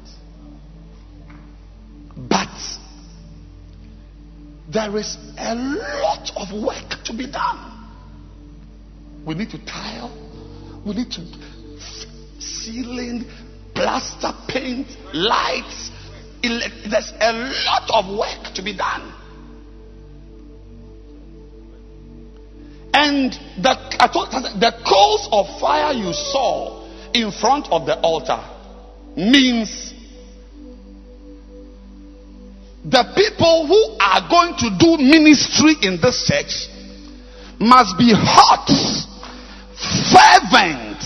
[2.17, 2.47] but
[4.71, 7.73] there is a lot of work to be done.
[9.25, 10.11] We need to tile.
[10.85, 11.25] We need to
[12.39, 13.25] ceiling
[13.73, 15.91] plaster paint lights.
[16.41, 17.33] There's a
[17.65, 19.13] lot of work to be done.
[22.93, 23.31] And
[23.61, 23.75] the,
[24.59, 28.43] the coals of fire you saw in front of the altar
[29.15, 29.93] means
[32.89, 36.71] the people who are going to do ministry in this church
[37.59, 38.69] must be hot,
[40.07, 41.03] fervent,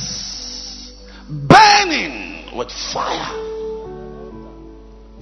[1.47, 3.33] burning with fire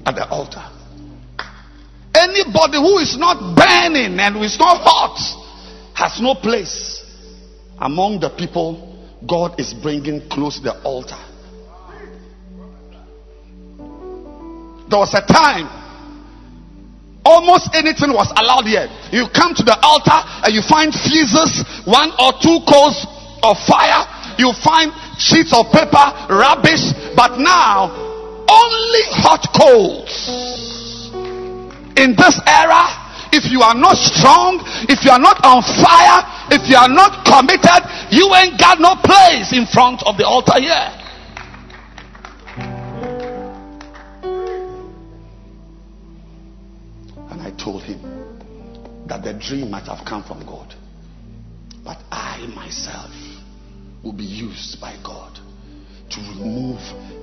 [0.06, 0.66] at the altar.
[2.14, 5.18] Anybody who is not burning and who is not hot
[5.94, 7.06] has no place
[7.80, 11.16] among the people God is bringing close the altar.
[14.90, 15.80] There was a time
[17.30, 18.90] almost anything was allowed here.
[19.14, 23.06] You come to the altar and you find fuses, one or two coals
[23.46, 24.02] of fire.
[24.42, 24.90] You find
[25.22, 26.90] sheets of paper, rubbish.
[27.14, 27.94] But now,
[28.50, 30.10] only hot coals.
[31.94, 32.90] In this era,
[33.30, 34.58] if you are not strong,
[34.90, 38.98] if you are not on fire, if you are not committed, you ain't got no
[38.98, 40.99] place in front of the altar here.
[47.64, 48.00] Told him
[49.08, 50.74] that the dream might have come from God,
[51.84, 53.12] but I myself
[54.04, 55.40] will be used by God
[56.10, 56.80] to remove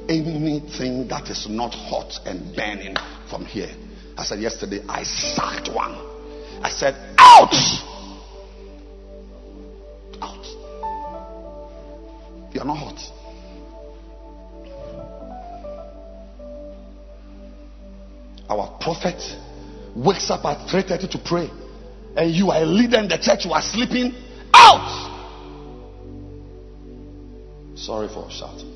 [0.09, 2.97] anything that is not hot and burning
[3.29, 3.71] from here.
[4.17, 5.95] I said yesterday, I sacked one.
[6.63, 7.53] I said, out!
[10.23, 10.47] Out.
[12.55, 13.01] You are not hot.
[18.49, 19.21] Our prophet
[20.07, 21.51] wakes up at 3:30 to pray,
[22.17, 24.15] and you are in the church, you are sleeping
[24.55, 24.89] out.
[27.75, 28.73] Sorry for shouting.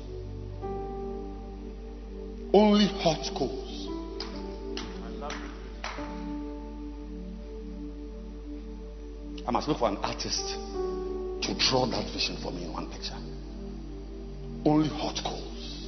[2.53, 3.87] Only hot coals.
[9.47, 10.55] I must look for an artist
[11.41, 13.17] to draw that vision for me in one picture.
[14.65, 15.87] Only hot coals.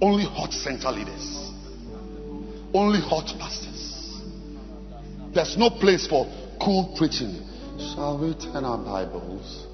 [0.00, 1.41] Only hot center leaders.
[2.74, 4.20] Only hot pastors.
[5.34, 6.26] There's no place for
[6.60, 7.40] cool preaching.
[7.78, 9.66] Shall we turn our Bibles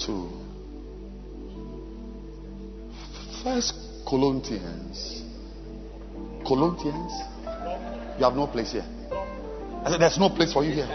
[0.00, 0.30] to
[3.42, 3.74] First
[4.08, 5.22] Corinthians?
[6.46, 7.12] Corinthians?
[8.18, 8.86] You have no place here.
[9.84, 10.88] I said, There's no place for you here.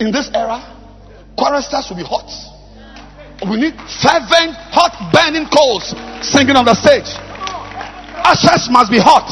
[0.00, 0.60] In this era,
[1.38, 2.28] choristers will be hot.
[3.48, 7.29] We need fervent, hot, burning coals singing on the stage.
[8.30, 9.26] Ushers must be hot.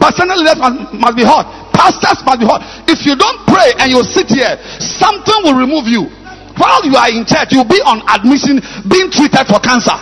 [0.00, 1.44] Bacenta leaders must, must be hot.
[1.76, 2.64] Pastors must be hot.
[2.88, 6.08] If you don't pray and you sit here, something will remove you.
[6.56, 10.00] While you are in church, you'll be on admission being treated for cancer.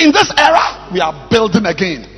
[0.00, 2.08] In this era, we are building again.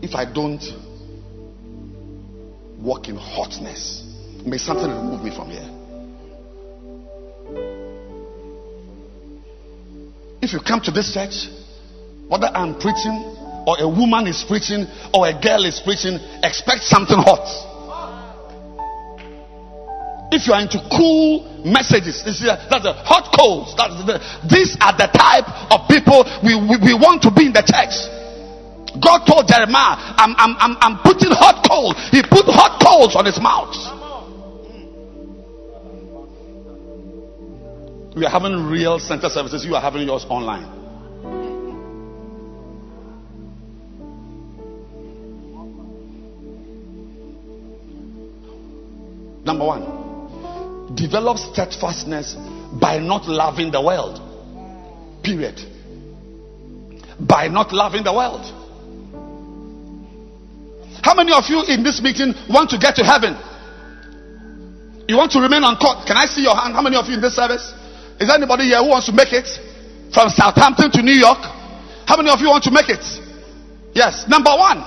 [0.00, 0.62] If I don't
[2.78, 4.04] walk in hotness,
[4.46, 5.68] may something remove me from here.
[10.40, 11.50] If you come to this church,
[12.28, 13.34] whether I'm preaching
[13.66, 17.44] or a woman is preaching or a girl is preaching, expect something hot.
[20.30, 23.74] If you are into cool messages, this is a, that's the hot coals.
[23.76, 27.52] That's the, these are the type of people we, we, we want to be in
[27.52, 28.17] the church.
[29.00, 31.94] God told Jeremiah, I'm, I'm, I'm, I'm putting hot coals.
[32.10, 33.74] He put hot coals on his mouth.
[38.16, 39.64] We are having real center services.
[39.64, 40.74] You are having yours online.
[49.44, 52.34] Number one, develop steadfastness
[52.80, 54.20] by not loving the world.
[55.22, 55.60] Period.
[57.20, 58.57] By not loving the world.
[61.02, 63.36] How many of you in this meeting want to get to heaven?
[65.08, 66.04] You want to remain on court?
[66.06, 66.74] Can I see your hand?
[66.74, 67.72] How many of you in this service?
[68.20, 69.48] Is there anybody here who wants to make it
[70.12, 71.40] from Southampton to New York?
[72.04, 73.04] How many of you want to make it?
[73.94, 74.28] Yes.
[74.28, 74.84] Number one,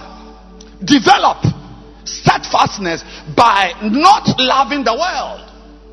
[0.83, 1.41] develop
[2.05, 3.03] steadfastness
[3.35, 5.47] by not loving the world.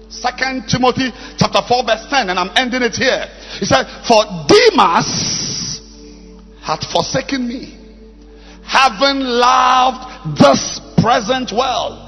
[0.09, 3.29] Second Timothy chapter 4 verse 10 and I'm ending it here.
[3.61, 5.81] He said, for Demas
[6.63, 7.77] hath forsaken me,
[8.69, 12.05] having loved this present world.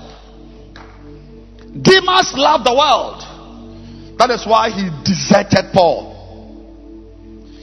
[1.81, 3.25] Demas loved the world.
[4.19, 6.13] That is why he deserted Paul.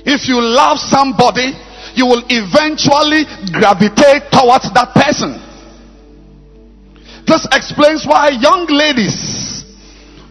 [0.03, 1.53] If you love somebody,
[1.93, 5.37] you will eventually gravitate towards that person.
[7.27, 9.65] This explains why young ladies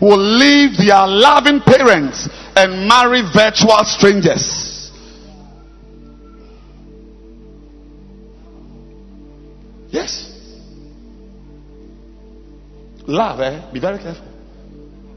[0.01, 4.65] will leave their loving parents and marry virtual strangers.
[9.97, 10.31] Yes.
[13.06, 13.73] Love, eh?
[13.73, 14.27] Be very careful.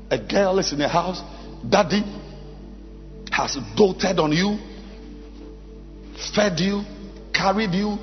[0.09, 1.21] A girl is in the house,
[1.67, 2.01] daddy
[3.29, 4.57] has doted on you,
[6.33, 6.83] fed you,
[7.33, 7.97] carried you,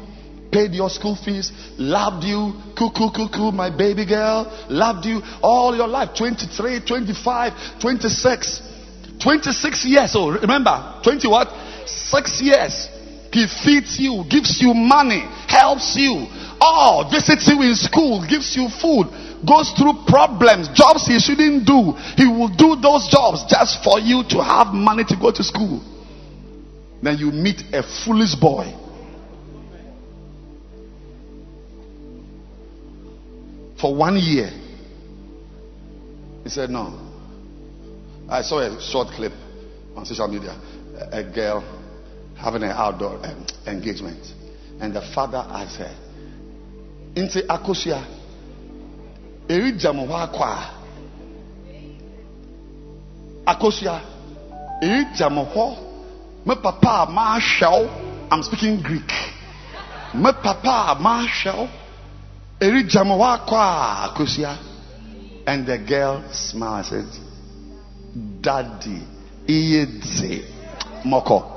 [0.53, 5.89] paid your school fees, loved you, cuckoo, cuckoo, my baby girl, loved you all your
[5.89, 8.63] life 23, 25, 26,
[9.23, 10.43] 26 years old.
[10.43, 11.49] Remember, 20 what?
[11.87, 12.89] Six years.
[13.33, 16.27] He feeds you, gives you money, helps you.
[16.61, 19.07] Oh, visits you in school, gives you food,
[19.47, 21.93] goes through problems, jobs he shouldn't do.
[22.17, 25.83] He will do those jobs just for you to have money to go to school.
[27.03, 28.73] Then you meet a foolish boy.
[33.81, 34.51] For one year,
[36.43, 37.03] he said, No.
[38.29, 39.33] I saw a short clip
[39.95, 40.59] on social media.
[41.13, 41.63] A, a girl
[42.37, 44.33] having an outdoor um, engagement.
[44.81, 45.95] And the father asked her,
[47.15, 48.05] Inti Akosia,
[49.49, 50.71] Eri jamu kwa.
[53.47, 54.01] Akosia,
[54.83, 55.47] Eri jamu
[56.45, 57.89] Me papa ma shell.
[58.31, 59.11] I'm speaking Greek.
[60.15, 61.69] Me papa ma shell.
[62.61, 64.57] Akosia.
[65.47, 67.23] And the girl smiled and said,
[68.43, 69.03] Daddy,
[69.47, 70.45] Iyedze,
[71.05, 71.56] Moko.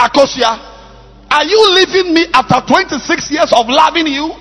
[0.00, 0.56] Akosia,
[1.30, 4.32] are you leaving me after 26 years of loving you?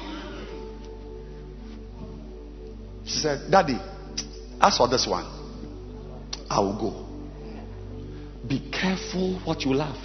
[3.04, 3.78] She said, Daddy,
[4.62, 5.26] as for this one,
[6.50, 7.06] I will go.
[8.48, 9.98] Be careful what you love.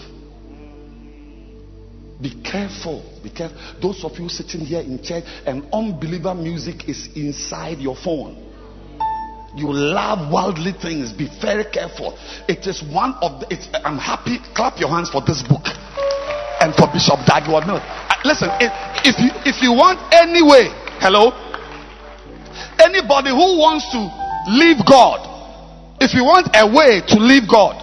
[2.20, 3.04] Be careful.
[3.22, 3.56] Be careful.
[3.80, 8.53] Those of you sitting here in church and unbeliever music is inside your phone.
[9.56, 11.12] You love worldly things.
[11.12, 12.18] Be very careful.
[12.48, 13.46] It is one of the.
[13.50, 14.38] It's, I'm happy.
[14.54, 15.62] Clap your hands for this book
[16.60, 17.66] and for Bishop Dag Heward.
[17.66, 18.50] No, uh, listen.
[18.58, 18.72] If,
[19.06, 21.30] if you if you want any way, hello.
[22.82, 24.00] Anybody who wants to
[24.50, 25.22] leave God,
[26.00, 27.78] if you want a way to leave God,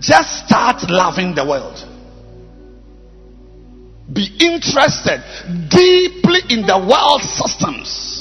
[0.00, 1.76] just start loving the world.
[4.10, 5.20] Be interested
[5.68, 8.13] deeply in the world systems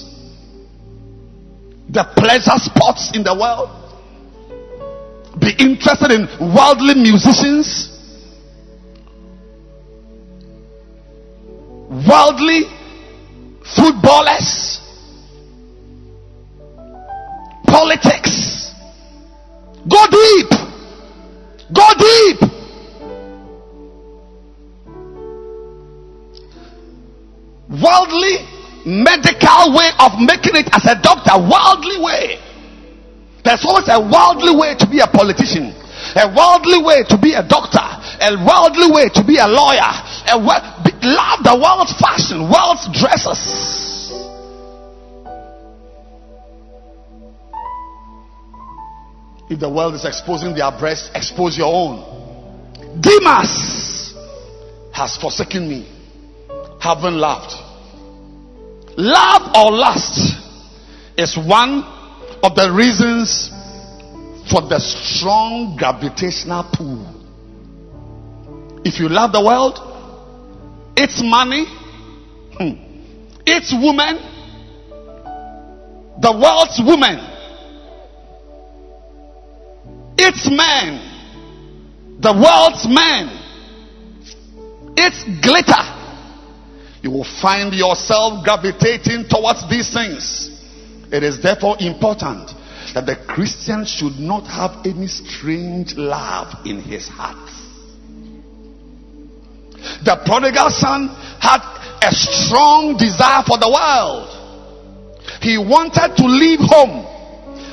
[1.94, 3.70] the pleasure spots in the world,
[5.40, 7.92] be interested in worldly musicians,
[12.10, 12.64] worldly
[13.76, 14.82] footballers,
[17.68, 18.74] politics.
[19.88, 20.50] Go deep.
[21.74, 22.42] Go deep.
[27.70, 28.53] Worldly
[28.86, 32.40] medical way of making it as a doctor, worldly way.
[33.44, 35.76] There's always a worldly way to be a politician,
[36.16, 39.92] a worldly way to be a doctor, a worldly way to be a lawyer.
[40.32, 44.12] A love the world's fashion, world's dresses.
[49.50, 53.02] If the world is exposing their breasts, expose your own.
[53.02, 54.14] Demas
[54.94, 55.88] has forsaken me,
[56.80, 57.63] haven't loved
[58.98, 60.38] Love or lust
[61.18, 61.84] is one
[62.44, 63.50] of the reasons
[64.52, 67.22] for the strong gravitational pull.
[68.86, 69.80] If you love the world,
[70.96, 72.74] its money, hmm,
[73.46, 74.18] its woman,
[76.22, 77.20] the world's woman,
[80.18, 83.40] its men, the world's men,
[84.96, 85.93] its glitter
[87.04, 90.50] you will find yourself gravitating towards these things.
[91.12, 92.50] It is therefore important
[92.96, 97.52] that the Christian should not have any strange love in his heart.
[100.06, 101.10] The prodigal son
[101.44, 101.60] had
[102.08, 104.32] a strong desire for the world.
[105.42, 107.04] He wanted to leave home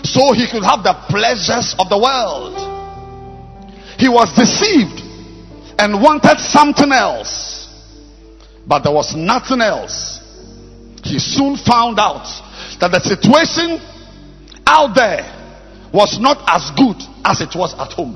[0.02, 2.58] so he could have the pleasures of the world.
[3.96, 5.06] He was deceived
[5.78, 7.49] and wanted something else.
[8.70, 10.22] But there was nothing else.
[11.02, 12.22] He soon found out
[12.78, 13.82] that the situation
[14.64, 15.26] out there
[15.92, 16.94] was not as good
[17.26, 18.14] as it was at home.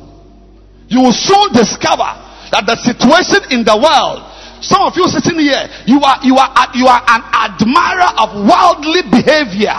[0.86, 2.06] You will soon discover
[2.54, 4.30] that the situation in the world
[4.62, 9.02] some of you sitting here you are you are you are an admirer of worldly
[9.10, 9.74] behavior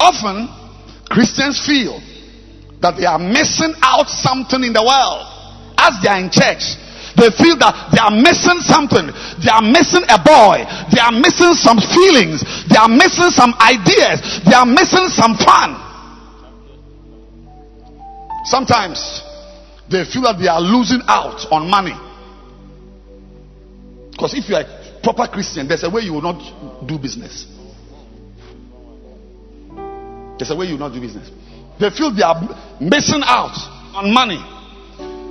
[0.00, 0.48] often
[1.10, 2.00] christians feel
[2.80, 5.26] that they are missing out something in the world.
[5.78, 6.78] As they are in church
[7.18, 9.10] they feel that they are missing something.
[9.42, 10.62] They are missing a boy.
[10.94, 12.46] They are missing some feelings.
[12.70, 14.22] They are missing some ideas.
[14.46, 15.74] They are missing some fun.
[18.46, 19.02] Sometimes
[19.90, 21.98] they feel that they are losing out on money.
[24.12, 26.38] Because if you are a proper christian there's a way you will not
[26.86, 27.46] do business.
[30.38, 31.30] There's a way you will not do business
[31.80, 32.40] they feel they are
[32.80, 33.54] missing out
[33.94, 34.42] on money.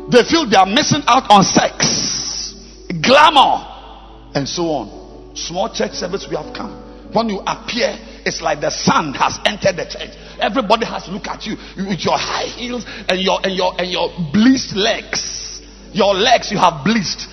[0.10, 2.56] They feel they are missing out on sex.
[3.02, 5.36] glamour, and so on.
[5.36, 6.72] Small church service, we have come.
[7.14, 7.95] When you appear,
[8.26, 10.11] it's like the sun has entered the church.
[10.40, 13.90] Everybody has to look at you with your high heels and your and your and
[13.90, 15.61] your bleached legs.
[15.94, 17.28] Your legs you have bleached.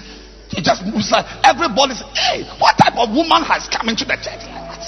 [0.54, 4.46] You just it's like everybody's hey, what type of woman has come into the church
[4.46, 4.84] like that?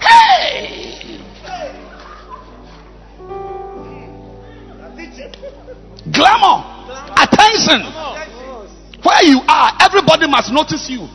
[0.00, 1.20] Hey!
[6.10, 6.64] Glamour,
[7.16, 7.82] attention.
[9.02, 11.08] Where you are, everybody must notice you.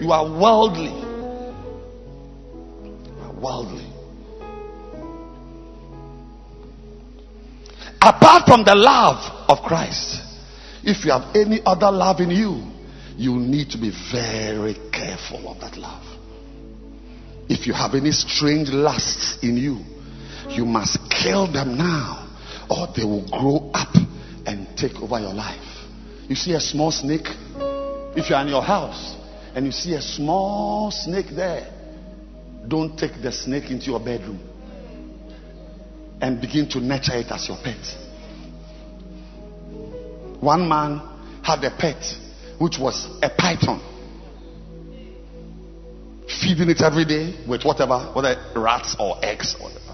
[0.00, 0.92] You are worldly.
[3.06, 3.86] You are worldly.
[8.00, 10.20] Apart from the love of Christ,
[10.82, 12.72] if you have any other love in you,
[13.16, 16.02] you need to be very careful of that love.
[17.48, 19.84] If you have any strange lusts in you,
[20.48, 22.21] you must kill them now,
[22.68, 23.94] or they will grow up
[24.46, 25.60] and take over your life.
[26.28, 27.26] You see a small snake?
[28.14, 29.16] If you are in your house
[29.54, 31.68] and you see a small snake there,
[32.68, 34.40] don't take the snake into your bedroom
[36.20, 37.84] and begin to nurture it as your pet.
[40.40, 41.00] One man
[41.42, 42.02] had a pet
[42.58, 43.80] which was a python.
[46.40, 49.91] Feeding it every day with whatever, whether rats or eggs or whatever.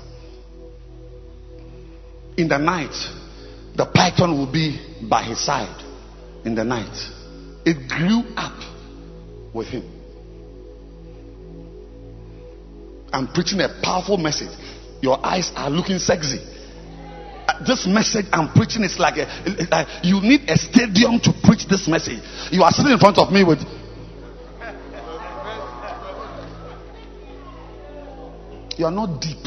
[2.39, 2.95] In the night,
[3.75, 5.85] the python will be by his side
[6.45, 6.97] in the night.
[7.67, 8.55] It grew up
[9.53, 9.83] with him.
[13.13, 14.57] I'm preaching a powerful message.
[15.03, 16.39] Your eyes are looking sexy.
[17.49, 19.27] Uh, This message I'm preaching is like a,
[19.73, 22.21] uh, you need a stadium to preach this message.
[22.53, 23.59] You are sitting in front of me with.
[28.77, 29.45] You are not deep.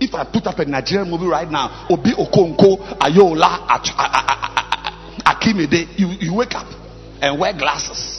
[0.00, 4.24] If I put up a Nigerian movie right now, Obi Okonko, Ayola, Ach- A- A-
[4.32, 6.66] A- A- Akimede, you, you wake up
[7.20, 8.16] and wear glasses.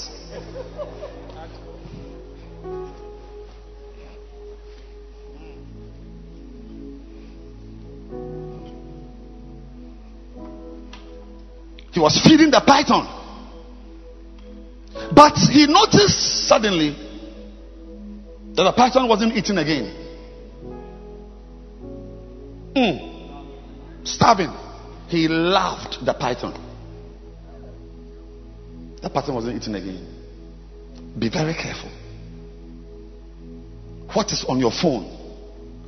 [11.92, 13.08] He was feeding the python.
[15.14, 16.96] But he noticed suddenly
[18.56, 20.01] that the python wasn't eating again.
[22.76, 24.06] Mm.
[24.06, 24.54] Starving.
[25.08, 26.54] He laughed the python.
[29.02, 30.08] The python wasn't eating again.
[31.18, 31.90] Be very careful.
[34.14, 35.18] What is on your phone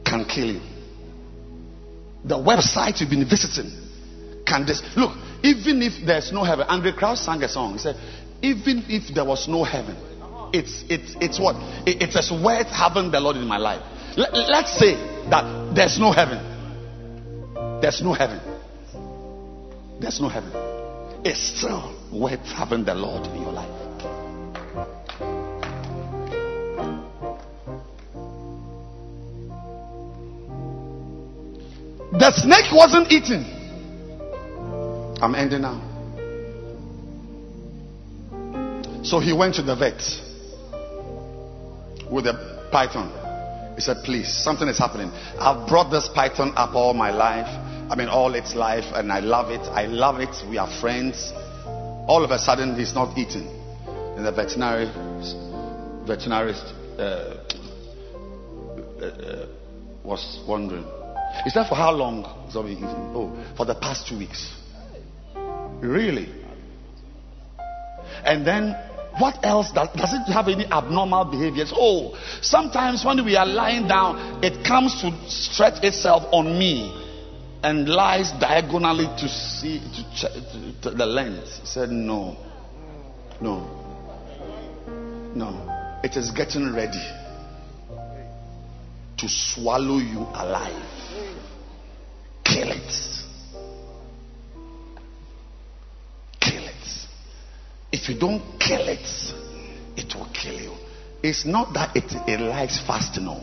[0.05, 0.61] can kill you.
[2.25, 3.71] The website you've been visiting
[4.45, 5.11] can this look
[5.43, 7.95] even if there's no heaven Andraé Crouch sang a song he said
[8.41, 9.95] even if there was no heaven
[10.53, 11.55] it's it's it's what
[11.87, 13.81] it, it is worth having the lord in my life
[14.17, 14.95] Let, let's say
[15.29, 16.52] that there's no heaven
[17.83, 18.39] there's no heaven
[19.99, 20.51] there's no heaven
[21.23, 23.75] it's still worth having the lord in your life
[32.23, 33.43] the snake wasn't eating
[35.23, 35.79] I'm ending now.
[39.05, 40.01] So he went to the vet
[42.11, 43.22] with a python.
[43.75, 45.09] He said, Please, something is happening.
[45.39, 47.47] I've brought this python up all my life.
[47.91, 49.61] I mean, all its life, and I love it.
[49.61, 50.35] I love it.
[50.49, 51.31] We are friends.
[52.07, 53.47] All of a sudden, he's not eating.
[54.15, 54.85] And the veterinary,
[56.05, 57.43] veterinarist uh,
[59.01, 59.47] uh, uh,
[60.03, 60.85] was wondering,
[61.45, 62.23] Is that for how long?
[62.45, 62.85] He's not eating.
[62.85, 64.55] Oh, for the past two weeks.
[65.81, 66.29] Really?
[68.23, 68.75] And then
[69.19, 71.71] what else does, does it have any abnormal behaviors?
[71.75, 77.01] Oh, sometimes when we are lying down, it comes to stretch itself on me
[77.63, 81.59] and lies diagonally to see to, check, to, to the length.
[81.61, 82.37] He said, No,
[83.39, 83.67] no,
[85.35, 85.99] no.
[86.03, 87.01] It is getting ready
[89.17, 90.83] to swallow you alive.
[92.43, 93.22] Kill it.
[97.93, 99.05] If you don't kill it,
[99.95, 100.73] it will kill you.
[101.21, 103.37] It's not that it, it likes fasting, no.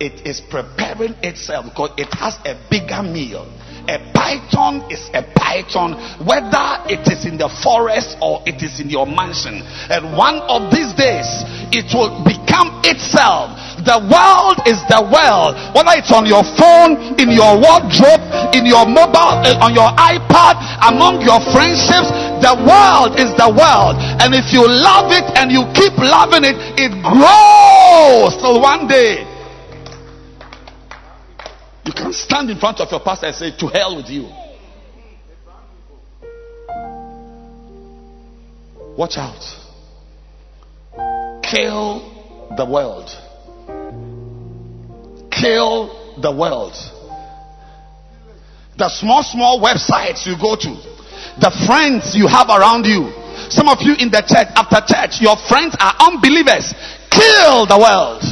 [0.00, 3.46] It is preparing itself because it has a bigger meal.
[3.86, 5.92] A python is a python,
[6.24, 9.60] whether it is in the forest or it is in your mansion.
[9.92, 11.28] And one of these days,
[11.68, 13.52] it will become itself.
[13.84, 18.24] The world is the world, whether it's on your phone, in your wardrobe,
[18.56, 20.56] in your mobile, uh, on your iPad,
[20.88, 22.08] among your friendships.
[22.44, 26.56] The world is the world, and if you love it and you keep loving it,
[26.76, 29.24] it grows till one day
[31.86, 34.28] you can stand in front of your pastor and say, To hell with you.
[38.98, 39.40] Watch out.
[41.42, 42.12] Kill
[42.58, 43.08] the world.
[45.30, 46.74] Kill the world.
[48.76, 50.93] The small, small websites you go to,
[51.40, 53.10] the friends you have around you.
[53.50, 56.72] Some of you in the church, after church, your friends are unbelievers.
[57.10, 58.22] Kill the world.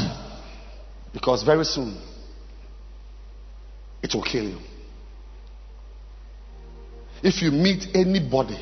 [1.12, 2.00] Because very soon,
[4.02, 4.58] it will kill you.
[7.22, 8.58] If you meet anybody,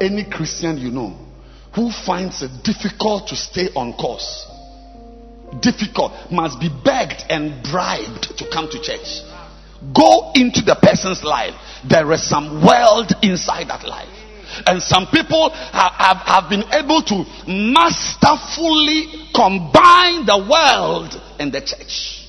[0.00, 1.18] any Christian you know,
[1.74, 4.46] who finds it difficult to stay on course,
[5.60, 9.22] difficult, must be begged and bribed to come to church.
[9.94, 11.54] Go into the person's life.
[11.88, 14.08] There is some world inside that life.
[14.66, 21.60] And some people have, have, have been able to masterfully combine the world and the
[21.60, 22.22] church.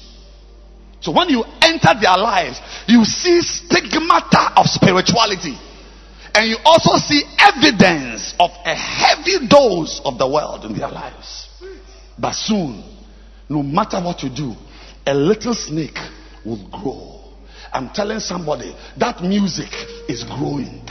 [1.02, 5.58] So when you enter their lives, you see stigmata of spirituality.
[6.34, 11.50] And you also see evidence of a heavy dose of the world in their lives.
[12.18, 12.84] But soon,
[13.50, 14.56] no matter what you do,
[15.06, 15.98] a little snake
[16.46, 17.23] will grow.
[17.74, 19.74] I'm telling somebody that music
[20.08, 20.82] is growing.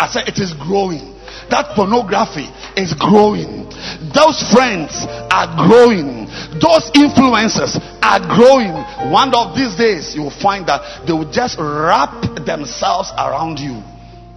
[0.00, 1.12] I said it is growing.
[1.52, 2.48] That pornography
[2.80, 3.68] is growing.
[4.16, 6.24] Those friends are growing.
[6.56, 8.72] Those influences are growing.
[9.12, 13.76] One of these days, you will find that they will just wrap themselves around you,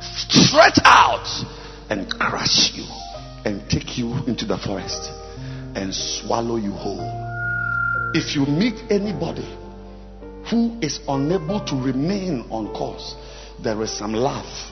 [0.03, 1.23] stretch out,
[1.89, 2.84] and crush you,
[3.45, 5.07] and take you into the forest
[5.75, 6.99] and swallow you whole.
[8.13, 9.47] If you meet anybody
[10.49, 13.15] who is unable to remain on course,
[13.64, 14.72] there is some love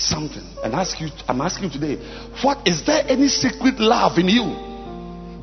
[0.00, 0.44] something.
[0.64, 1.96] And ask you i'm asking you today
[2.42, 4.56] what is there any secret love in you?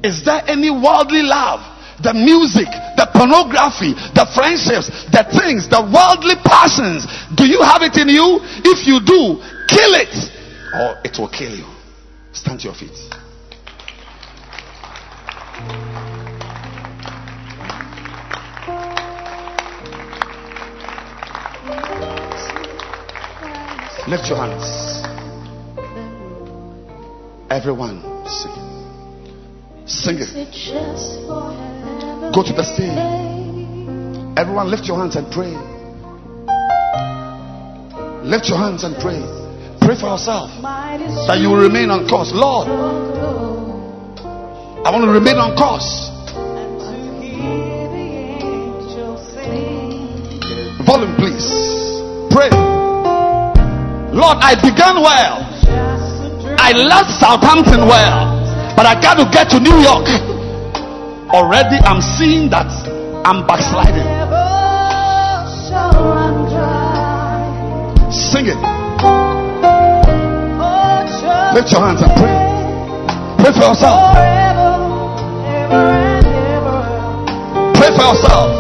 [0.04, 1.62] Is there any worldly love?
[2.02, 2.68] The music
[2.98, 7.06] the pornography the friendships the things the worldly passions
[7.36, 8.40] do you have it in you?
[8.66, 10.14] If you do kill it
[10.74, 11.66] or it will kill you.
[12.34, 12.98] Stand to your feet
[24.08, 25.04] Lift your hands.
[27.50, 28.56] Everyone, sing.
[29.86, 30.32] Sing it.
[32.34, 32.96] Go to the stage.
[34.40, 35.52] Everyone, lift your hands and pray.
[38.24, 39.20] Lift your hands and pray.
[39.82, 42.32] Pray for yourself that you will remain on course.
[42.34, 42.70] Lord,
[44.88, 46.08] I want to remain on course.
[50.88, 51.67] Volume, please.
[54.42, 55.44] I began well.
[56.60, 58.38] I left Southampton well.
[58.76, 60.06] But I got to get to New York.
[61.34, 62.70] Already I'm seeing that
[63.26, 64.06] I'm backsliding.
[68.12, 68.60] Sing it.
[71.54, 72.38] Lift your hands and pray.
[73.42, 74.14] Pray for yourself.
[77.74, 78.57] Pray for yourself.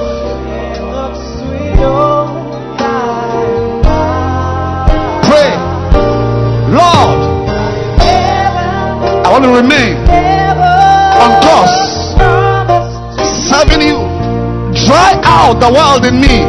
[15.68, 16.48] The world in me.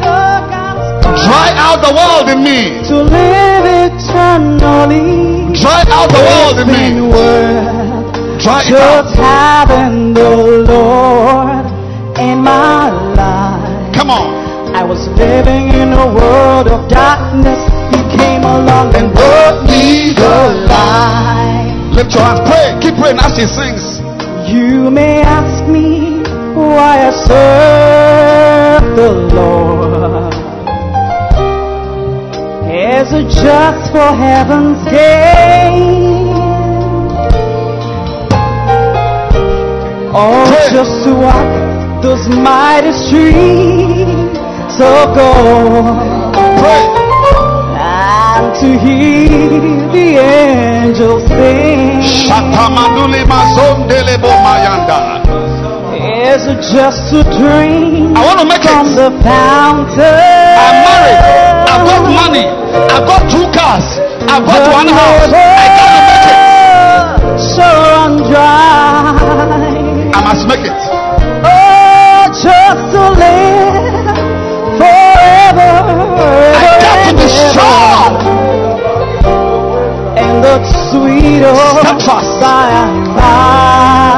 [0.00, 2.80] Dry out the world in me.
[2.88, 5.52] To live eternally.
[5.60, 6.84] Dry out the world in me.
[8.40, 9.12] Dry it out.
[9.12, 10.30] Having the
[10.72, 11.66] Lord
[12.18, 13.94] in my life.
[13.94, 14.40] Come on.
[14.74, 17.58] I was living in a world of darkness
[17.92, 21.92] You came along and brought me the light.
[21.92, 24.00] Lift your hands, pray, keep praying as she sings.
[24.48, 26.22] You may ask me
[26.54, 28.19] why I serve
[28.96, 30.34] the Lord.
[33.12, 36.28] It just for heaven's gain?
[40.14, 40.70] Or pray.
[40.70, 45.86] just to walk those mighty streets of gold?
[47.80, 49.60] And to hear
[49.92, 52.00] the angels sing.
[56.30, 58.14] Is it just a dream?
[58.14, 58.94] I want to make from it.
[58.94, 59.98] the fountain.
[59.98, 61.18] I'm married.
[61.66, 62.46] I've got money.
[62.86, 63.98] I've got two cars.
[64.30, 65.26] I've got one house.
[65.26, 67.34] I gotta make it.
[67.34, 69.10] So run dry.
[70.14, 70.78] I must make it.
[71.50, 73.74] Oh, just to live
[74.78, 75.74] forever.
[76.54, 78.22] I got to be strong
[80.14, 80.62] And the
[80.94, 82.38] sweet steadfast.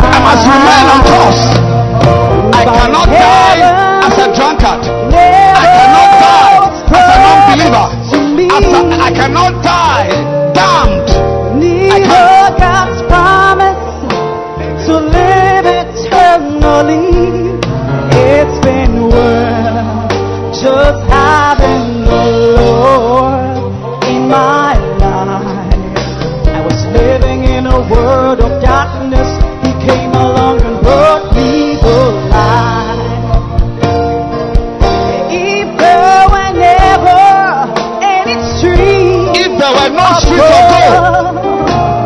[0.05, 1.62] I must remain on course.
[2.63, 5.02] I cannot die as a drunkard.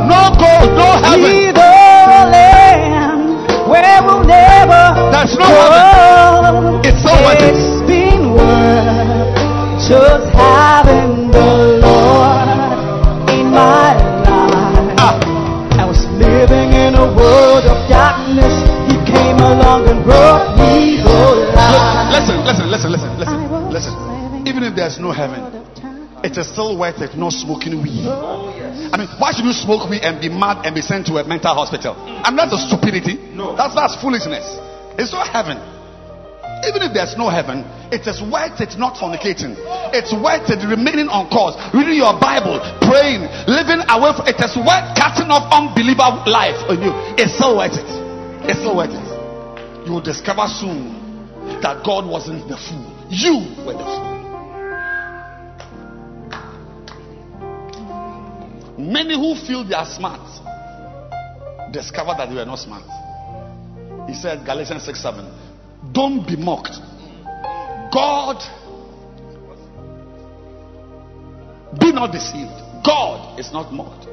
[0.06, 1.22] No gold, no heaven.
[1.22, 1.70] Be the
[2.34, 6.80] land where we'll never There's no heaven.
[6.84, 7.42] It's so it.
[7.42, 9.34] It's been worth
[9.86, 14.98] just having the Lord in my life.
[14.98, 15.18] Ah,
[15.78, 18.54] I was living in a world of darkness.
[18.90, 21.02] He came along and brought me
[21.54, 22.12] life.
[22.12, 23.94] listen, listen, listen, listen, listen, listen.
[24.46, 25.65] Even if there's no heaven, of.
[26.26, 28.02] It is still worth it not smoking weed.
[28.02, 31.24] I mean, why should you smoke weed and be mad and be sent to a
[31.24, 31.94] mental hospital?
[31.94, 33.14] I mean, that's a stupidity.
[33.30, 33.54] No.
[33.54, 34.42] That's that's foolishness.
[34.98, 35.62] It's not heaven.
[36.66, 37.62] Even if there's no heaven,
[37.94, 39.54] it is worth it not fornicating.
[39.94, 44.56] It's worth it remaining on course, reading your Bible, praying, living away from it is
[44.58, 46.90] worth cutting off unbeliever life on you.
[47.14, 47.86] It's still worth it.
[48.50, 49.06] It's still worth it.
[49.86, 50.90] You will discover soon
[51.62, 52.90] that God wasn't the fool.
[53.12, 54.15] You were the fool.
[58.78, 60.20] Many who feel they are smart
[61.72, 62.84] discover that they were not smart.
[64.08, 66.76] He said, Galatians 6 7, don't be mocked.
[67.92, 68.38] God,
[71.80, 72.52] be not deceived.
[72.84, 74.06] God is not mocked.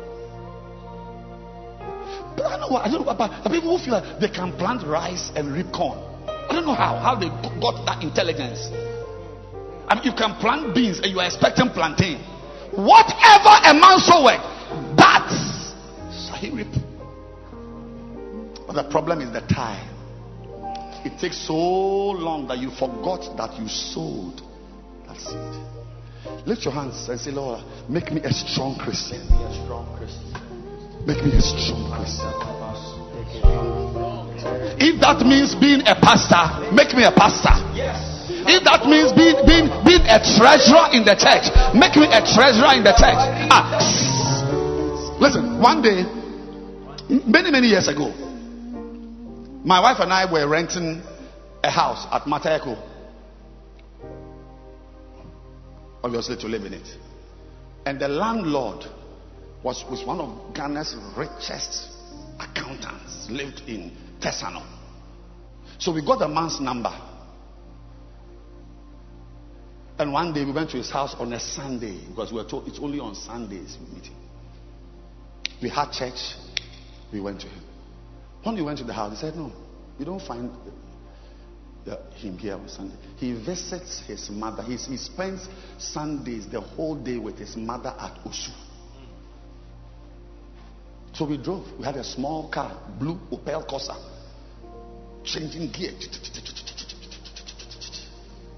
[2.35, 4.53] But I don't know, what, I don't know the people who feel like they can
[4.57, 5.99] plant rice and reap corn.
[6.27, 7.29] I don't know how, how they
[7.61, 8.69] got that intelligence.
[9.87, 12.17] I mean, you can plant beans and you are expecting plantain.
[12.73, 14.52] Whatever a man soweth,
[14.97, 15.29] that
[16.11, 16.73] shall he reap.
[18.67, 19.89] But the problem is the time.
[21.05, 24.39] It takes so long that you forgot that you sowed
[25.07, 26.47] that seed.
[26.47, 29.19] Lift your hands and say, Lord, make me a strong Christian.
[31.05, 32.23] Make me a strong Christian.
[34.79, 37.55] If that means being a pastor, make me a pastor.
[38.47, 42.75] If that means being, being, being a treasurer in the church, make me a treasurer
[42.75, 43.19] in the church.
[43.51, 44.11] Ah,
[45.23, 46.03] listen, one day,
[47.25, 48.09] many, many years ago,
[49.63, 51.01] my wife and I were renting
[51.63, 52.77] a house at Mataheko.
[56.03, 56.87] Obviously, to live in it.
[57.85, 58.85] And the landlord
[59.63, 61.87] was, was one of Ghana's richest
[62.37, 64.65] accountants, lived in Tesano.
[65.79, 66.91] So we got the man's number.
[69.97, 72.67] And one day we went to his house on a Sunday because we were told
[72.67, 74.22] it's only on Sundays we meet him.
[75.63, 76.35] We had church,
[77.13, 77.63] we went to him.
[78.43, 79.53] When we went to the house, he said, No,
[79.97, 80.51] you don't find
[82.17, 82.95] him here on Sunday.
[83.15, 84.61] He visits his mother.
[84.63, 88.51] He, he spends Sundays the whole day with his mother at Osu.
[91.13, 91.65] So we drove.
[91.79, 93.95] We had a small car, blue Opel Corsa,
[95.23, 95.93] changing gear.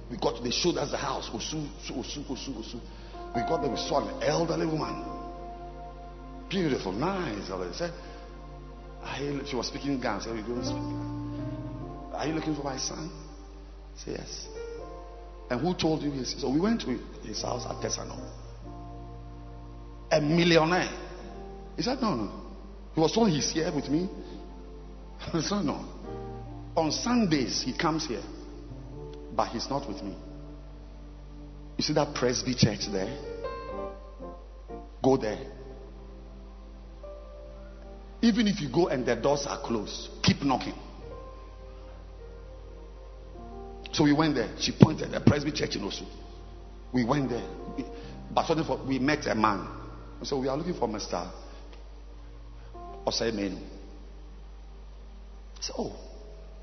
[0.09, 1.29] We got, they showed us the house.
[1.29, 2.79] Osu, Osu, Osu, Osu.
[3.35, 5.24] We got there, we saw an elderly woman.
[6.49, 7.47] Beautiful, nice.
[7.77, 7.91] Said,
[9.03, 10.21] are you, she was speaking Ghana.
[10.21, 12.15] So you don't speak.
[12.15, 13.11] Are you looking for my son?
[13.95, 14.47] Said, yes.
[15.49, 16.35] And who told you this?
[16.39, 18.17] So we went to his house at Tesano.
[20.11, 20.89] A millionaire.
[21.75, 22.31] He said, no, no.
[22.93, 24.09] He was told he's here with me.
[25.33, 25.85] I said, no.
[26.75, 28.23] On Sundays, he comes here
[29.35, 30.15] but he's not with me.
[31.77, 33.17] You see that Presby church there?
[35.03, 35.39] Go there.
[38.25, 40.73] Even if you go and the doors are closed, keep knocking.
[43.91, 44.49] So we went there.
[44.57, 46.07] She pointed at Presby church in Osu.
[46.91, 47.47] We went there.
[48.33, 49.67] But suddenly we met a man.
[50.23, 51.31] So we are looking for Mr.
[53.05, 53.59] Osaimenu.
[55.59, 55.95] So, oh,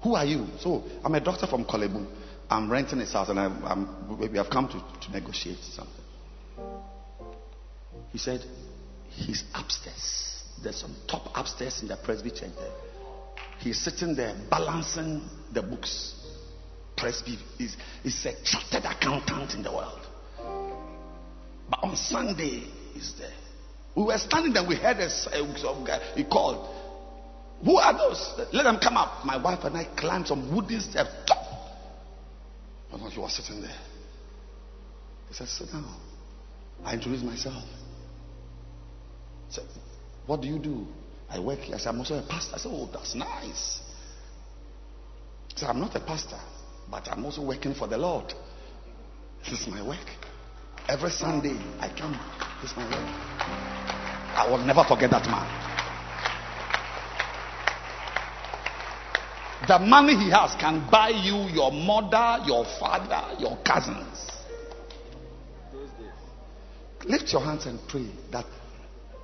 [0.03, 0.49] who are you?
[0.59, 2.05] So, I'm a doctor from Korle Bu.
[2.51, 3.47] I'm renting his house and I,
[4.19, 6.05] we have come to, to negotiate something.
[8.11, 8.45] He said,
[9.11, 10.32] He's upstairs.
[10.63, 12.71] There's some top upstairs in the Presby church there.
[13.59, 15.23] He's sitting there balancing
[15.53, 16.15] the books.
[16.97, 20.01] Presby is, is a chartered accountant in the world.
[21.71, 23.33] But on Sunday, he's there.
[23.95, 26.69] We were standing there, we heard a, some guy, he called.
[27.65, 28.35] Who are those?
[28.53, 29.25] Let them come up.
[29.25, 31.11] My wife and I climbed some wooden steps.
[33.13, 33.77] He was sitting there,
[35.29, 35.85] he said, Sit down.
[36.83, 37.63] I introduced myself.
[39.49, 39.65] He said,
[40.27, 40.87] What do you do?
[41.29, 41.75] I work here.
[41.75, 42.55] I said, I'm also a pastor.
[42.55, 43.81] I said, Oh, that's nice.
[45.55, 46.39] Said, I'm not a pastor,
[46.91, 48.33] but I'm also working for the Lord.
[49.51, 50.07] This is my work.
[50.89, 52.19] Every Sunday I come.
[52.61, 53.09] This is my work.
[54.35, 55.73] I will never forget that man.
[59.67, 64.31] The money he has can buy you your mother, your father, your cousins.
[67.05, 68.47] Lift your hands and pray that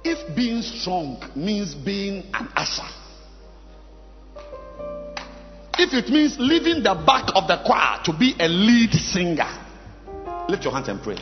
[0.04, 2.88] if being strong means being an usher,
[5.78, 9.48] if it means leaving the back of the choir to be a lead singer,
[10.48, 11.18] lift your hands and pray.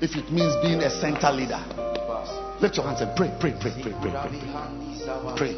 [0.00, 1.58] If it means being a center leader,
[2.60, 4.34] lift your hands and pray, pray, pray, pray, pray, pray.
[5.36, 5.54] pray.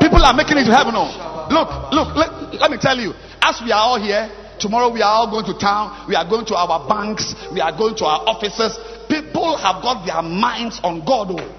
[0.00, 0.96] People are making it to heaven.
[0.96, 1.48] Oh.
[1.52, 3.12] Look, look, let, let me tell you,
[3.42, 6.46] as we are all here, tomorrow we are all going to town, we are going
[6.46, 8.78] to our banks, we are going to our offices.
[9.10, 11.34] People have got their minds on God.
[11.34, 11.56] Oh.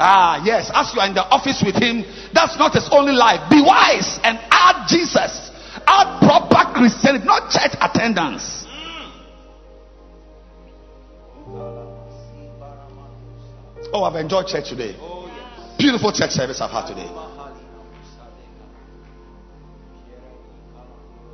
[0.00, 0.70] Ah, yes.
[0.74, 3.48] As you are in the office with him, that's not his only life.
[3.50, 5.52] Be wise and add Jesus.
[5.86, 8.64] Add proper Christianity, not church attendance.
[13.92, 14.96] Oh, I've enjoyed church today.
[15.78, 17.08] Beautiful church service I've had today.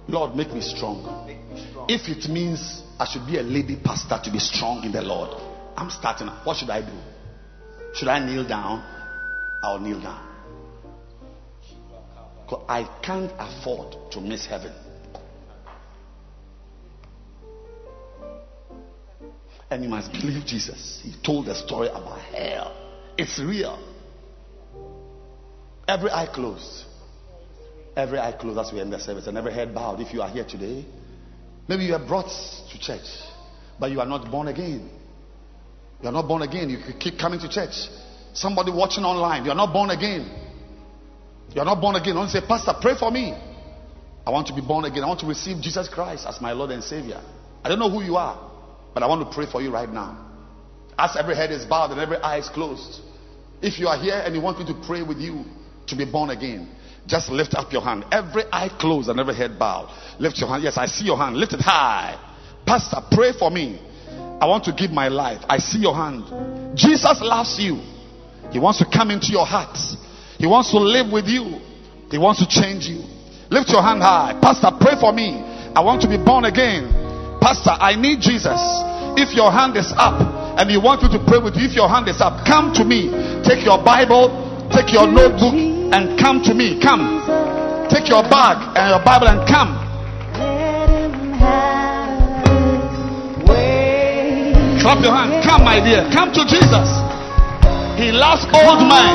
[0.08, 1.26] Lord, make me strong.
[1.88, 5.30] If it means I should be a lady pastor to be strong in the Lord,
[5.76, 6.28] I'm starting.
[6.28, 6.98] What should I do?
[7.94, 8.84] Should I kneel down?
[9.62, 10.28] I'll kneel down.
[12.68, 14.72] I can't afford to miss heaven.
[19.70, 21.00] And you must believe Jesus.
[21.02, 22.76] He told the story about hell.
[23.16, 23.78] It's real.
[25.88, 26.84] Every eye closed.
[27.96, 30.00] Every eye closed as we end the service and every head bowed.
[30.00, 30.84] If you are here today,
[31.68, 32.28] maybe you are brought
[32.70, 33.06] to church,
[33.78, 34.90] but you are not born again.
[36.02, 36.68] You are not born again.
[36.68, 37.88] You keep coming to church.
[38.34, 40.28] Somebody watching online, you are not born again.
[41.54, 42.14] You are not born again.
[42.14, 43.32] Don't say, Pastor, pray for me.
[44.26, 45.04] I want to be born again.
[45.04, 47.20] I want to receive Jesus Christ as my Lord and Savior.
[47.62, 48.50] I don't know who you are,
[48.94, 50.28] but I want to pray for you right now.
[50.98, 53.00] As every head is bowed and every eye is closed.
[53.60, 55.44] If you are here and you want me to pray with you
[55.86, 56.68] to be born again,
[57.06, 58.04] just lift up your hand.
[58.10, 59.90] Every eye closed and every head bowed.
[60.18, 60.62] Lift your hand.
[60.62, 61.36] Yes, I see your hand.
[61.36, 62.18] Lift it high.
[62.66, 63.80] Pastor, pray for me.
[64.42, 65.38] I want to give my life.
[65.46, 66.26] I see your hand.
[66.74, 67.78] Jesus loves you.
[68.50, 69.78] He wants to come into your heart.
[70.34, 71.62] He wants to live with you.
[72.10, 73.06] He wants to change you.
[73.54, 74.34] Lift your hand high.
[74.42, 75.38] Pastor, pray for me.
[75.78, 76.90] I want to be born again.
[77.38, 78.58] Pastor, I need Jesus.
[79.14, 80.18] If your hand is up
[80.58, 82.82] and you want me to pray with you, if your hand is up, come to
[82.82, 83.14] me.
[83.46, 84.26] Take your Bible,
[84.74, 86.82] take your notebook, and come to me.
[86.82, 87.22] Come.
[87.86, 89.91] Take your bag and your Bible and come.
[94.82, 95.46] Clap your hand.
[95.46, 96.02] Come, my dear.
[96.10, 96.90] Come to Jesus.
[97.94, 99.14] He loves old men.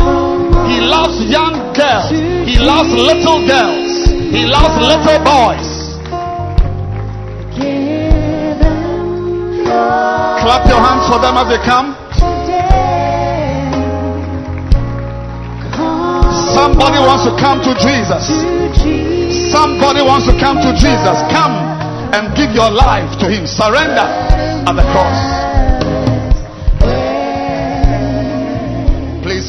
[0.71, 2.07] He loves young girls.
[2.47, 4.07] He loves little girls.
[4.31, 5.67] He loves little boys.
[10.39, 11.91] Clap your hands for them as they come.
[16.55, 18.23] Somebody wants to come to Jesus.
[19.51, 21.17] Somebody wants to come to Jesus.
[21.27, 21.51] Come
[22.15, 23.45] and give your life to Him.
[23.45, 24.07] Surrender
[24.63, 25.46] at the cross.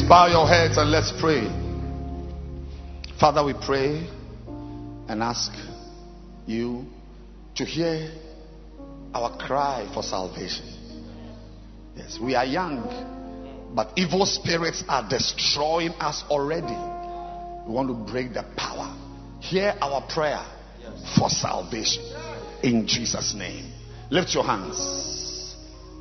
[0.09, 1.45] Bow your heads and let's pray.
[3.19, 4.09] Father, we pray
[5.07, 5.51] and ask
[6.47, 6.87] you
[7.53, 8.11] to hear
[9.13, 10.65] our cry for salvation.
[11.95, 16.65] Yes, we are young, but evil spirits are destroying us already.
[17.67, 18.91] We want to break the power.
[19.41, 20.43] Hear our prayer
[21.19, 22.03] for salvation
[22.63, 23.71] in Jesus' name.
[24.09, 25.18] Lift your hands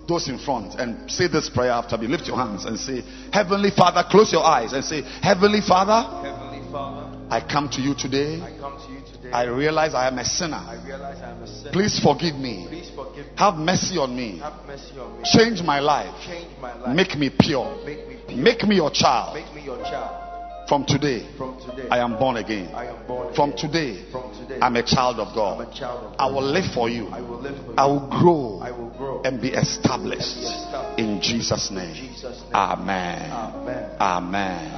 [0.09, 2.09] those in front and say this prayer after me.
[2.09, 6.73] Lift your hands and say, Heavenly Father, close your eyes and say, Heavenly Father, Heavenly
[6.73, 8.41] Father, I come to you today.
[8.41, 9.31] I come to you today.
[9.31, 10.57] I realize I am a sinner.
[10.57, 11.73] I realize I am a sinner.
[11.73, 12.67] Please forgive me.
[12.69, 13.33] Please forgive me.
[13.37, 14.39] Have mercy on me.
[14.39, 15.25] Have mercy on me.
[15.25, 16.15] Change my life.
[16.27, 16.97] Change my life.
[16.97, 17.77] Make me pure.
[17.85, 18.39] Make me pure.
[18.39, 19.35] Make me your child.
[19.35, 20.28] Make me your child.
[20.69, 22.69] From today, From today, I am born again.
[22.75, 23.71] I am born From again.
[23.73, 25.73] today, From today, I'm a child of God.
[25.73, 26.35] child of I God.
[26.35, 27.07] will live for you.
[27.09, 27.79] I will live for you.
[27.79, 29.23] I will grow I will grow.
[29.23, 30.99] and be established And be established.
[30.99, 31.95] in Jesus' name.
[31.95, 32.55] Jesus' name.
[32.55, 33.31] Amen.
[33.33, 33.97] Amen.
[33.99, 34.75] Amen.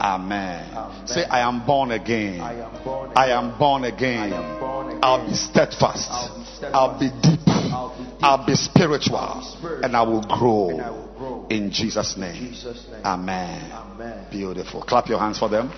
[0.00, 1.06] Amen.
[1.06, 2.40] Say, I am born again.
[2.40, 3.30] I am born again.
[3.30, 4.32] am born again.
[4.32, 5.00] I am born again.
[5.02, 6.08] I'll be steadfast.
[6.10, 6.74] I'll be steadfast.
[6.74, 7.40] I'll be deep.
[7.46, 8.22] I'll be deep.
[8.22, 9.16] I'll be spiritual.
[9.18, 9.84] I'll be spiritual.
[9.84, 11.05] And I will grow.
[11.50, 11.66] And I will grow.
[11.66, 12.50] In Jesus' name.
[12.50, 13.04] Jesus' name.
[13.04, 13.72] Amen.
[13.72, 14.26] Amen.
[14.30, 14.82] Beautiful.
[14.82, 15.70] Clap your hands for them.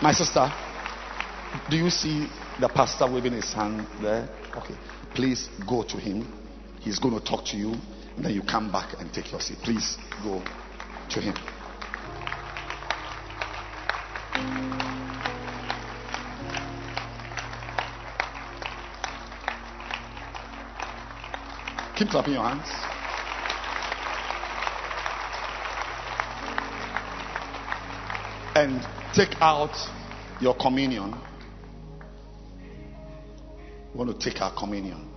[0.00, 0.50] My sister,
[1.70, 2.28] do you see
[2.60, 4.28] the pastor waving his hand there?
[4.56, 4.74] Okay.
[5.14, 6.26] Please go to him.
[6.80, 7.74] He's going to talk to you.
[8.16, 9.58] And then you come back and take your seat.
[9.62, 10.42] Please go
[11.10, 11.34] to him.
[21.96, 22.97] Keep clapping your hands.
[28.58, 28.82] And
[29.14, 29.70] take out
[30.40, 31.14] your communion.
[33.94, 35.08] We want to take our communion.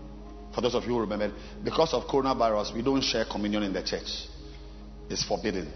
[0.54, 1.32] For those of you who remember,
[1.64, 4.28] because of coronavirus, we don't share communion in the church.
[5.10, 5.74] It's forbidden.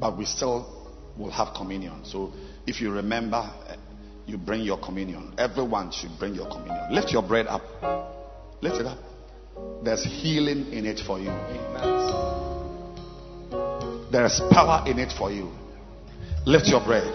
[0.00, 0.88] But we still
[1.18, 2.06] will have communion.
[2.06, 2.32] So
[2.66, 3.52] if you remember,
[4.24, 5.34] you bring your communion.
[5.36, 6.94] Everyone should bring your communion.
[6.94, 7.60] Lift your bread up.
[8.62, 8.98] Lift it up.
[9.84, 11.28] There's healing in it for you.
[14.10, 15.52] There's power in it for you.
[16.48, 17.14] Lift your bread.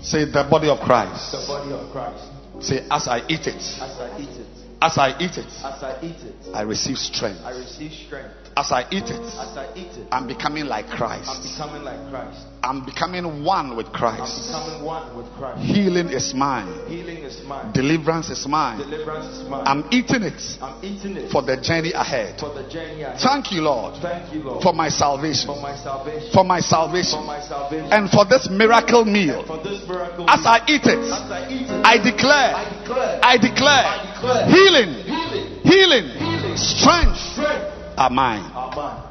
[0.00, 1.32] Say the body of Christ.
[1.32, 2.22] The body of Christ.
[2.60, 3.58] Say as I eat it.
[3.58, 4.46] As I eat it.
[4.80, 5.50] As I eat it.
[5.58, 6.54] As I eat it.
[6.54, 7.40] I receive strength.
[7.42, 8.41] I receive strength.
[8.54, 9.16] As I eat it.
[9.16, 10.06] As I eat it.
[10.12, 11.42] I'm becoming like I'm Christ.
[11.56, 12.44] becoming like Christ.
[12.62, 14.52] I'm becoming one with I'm Christ.
[14.52, 15.60] becoming one with Christ.
[15.62, 16.68] Healing is mine.
[16.86, 17.72] Healing is mine.
[17.72, 18.78] Deliverance is mine.
[18.78, 19.64] Deliverance is mine.
[19.66, 22.38] I'm eating it I'm eating it for the journey ahead.
[22.38, 23.18] for the journey ahead.
[23.20, 25.46] Thank you, Lord, Thank you, Lord, for my salvation.
[25.48, 26.30] for my salvation.
[26.32, 27.88] For my For my salvation.
[27.90, 29.44] And for this miracle meal.
[29.46, 30.28] for this miracle.
[30.28, 33.96] As I eat As it, I eat it, I declare, I declare, I declare I
[34.12, 38.42] declare healing, healing, healing, healing, strength strength are mine.
[38.54, 39.02] are mine.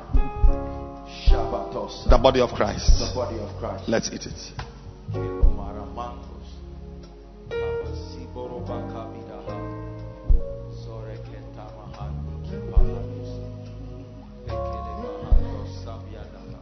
[2.10, 3.00] The body of Christ.
[3.00, 3.88] the body of Christ.
[3.88, 4.52] Let's eat it.
[5.14, 6.48] Kilomaramantos.
[7.50, 9.56] Abasiborobacabidaha.
[10.84, 13.30] Zorekentamahandu kipahanus.
[14.46, 16.60] Bekelebahandos sabiadaha.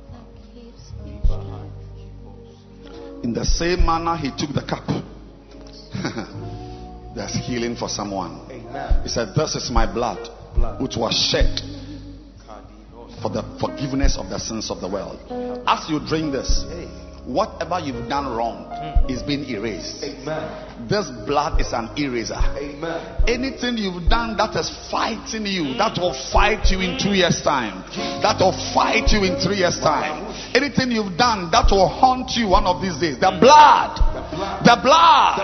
[1.05, 2.53] Ibahandu kibos.
[3.23, 4.85] In the same manner, he took the cup.
[7.15, 8.39] There's healing for someone.
[8.51, 9.01] Amen.
[9.03, 10.79] He said, This is my blood, Blood.
[10.81, 11.59] which was shed.
[13.21, 15.19] For the forgiveness of the sins of the world.
[15.67, 16.65] As you drink this,
[17.29, 19.11] whatever you've done wrong hmm.
[19.11, 20.03] is being erased.
[20.03, 20.89] Amen.
[20.89, 22.41] This blood is an eraser.
[22.57, 22.99] Amen.
[23.27, 27.85] Anything you've done that is fighting you, that will fight you in two years' time,
[28.25, 30.25] that will fight you in three years' time.
[30.57, 34.65] Anything you've done that will haunt you one of these days, the blood, The blood.
[34.65, 35.37] the blood,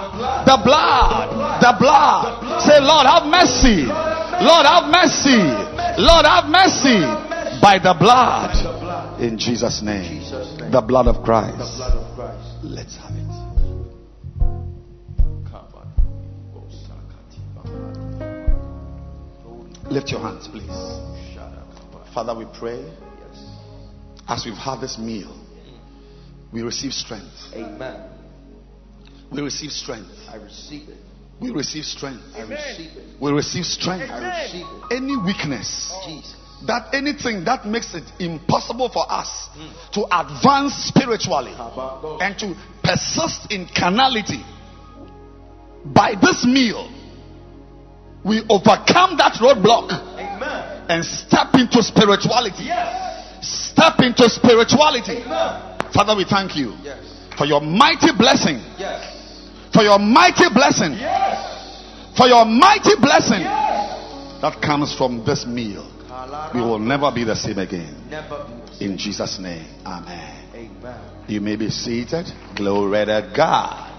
[0.48, 2.62] the blood, the blood.
[2.66, 3.86] Say, Lord, have mercy.
[4.42, 5.38] Lord, have mercy.
[6.02, 7.35] Lord, have mercy.
[7.66, 9.20] By the blood.
[9.20, 10.22] In Jesus' name.
[10.72, 11.58] The blood of Christ.
[11.58, 12.48] blood of Christ.
[12.62, 13.26] Let's have it.
[19.92, 20.70] Lift your hands, please.
[22.14, 23.40] Father, we pray Yes.
[24.28, 25.36] as we've had this meal,
[26.52, 27.52] we receive strength.
[27.56, 28.00] Amen.
[29.32, 30.14] We receive strength.
[30.32, 30.98] I receive it.
[31.40, 32.22] We receive strength.
[32.36, 33.20] I receive it.
[33.20, 34.12] We receive strength.
[34.12, 34.96] I receive it.
[35.02, 36.45] Any weakness, Jesus.
[36.68, 39.50] That anything that makes it impossible for us
[39.94, 41.54] to advance spiritually
[42.22, 44.44] and to persist in carnality,
[45.86, 46.90] by this meal,
[48.24, 50.86] we overcome that roadblock Amen.
[50.90, 52.64] and step into spirituality.
[52.66, 53.70] Yes.
[53.70, 55.22] Step into spirituality.
[55.22, 55.92] Amen.
[55.94, 56.98] Father, we thank you Yes.
[57.38, 59.06] for your mighty blessing, Yes.
[59.74, 62.18] for your mighty blessing, Yes.
[62.18, 63.44] for your mighty blessing
[64.42, 65.86] that comes from this meal.
[66.54, 67.96] We will never be the same again.
[68.80, 70.50] In Jesus' name, Amen.
[70.54, 71.00] Amen.
[71.28, 72.26] You may be seated.
[72.56, 73.95] Glory to God.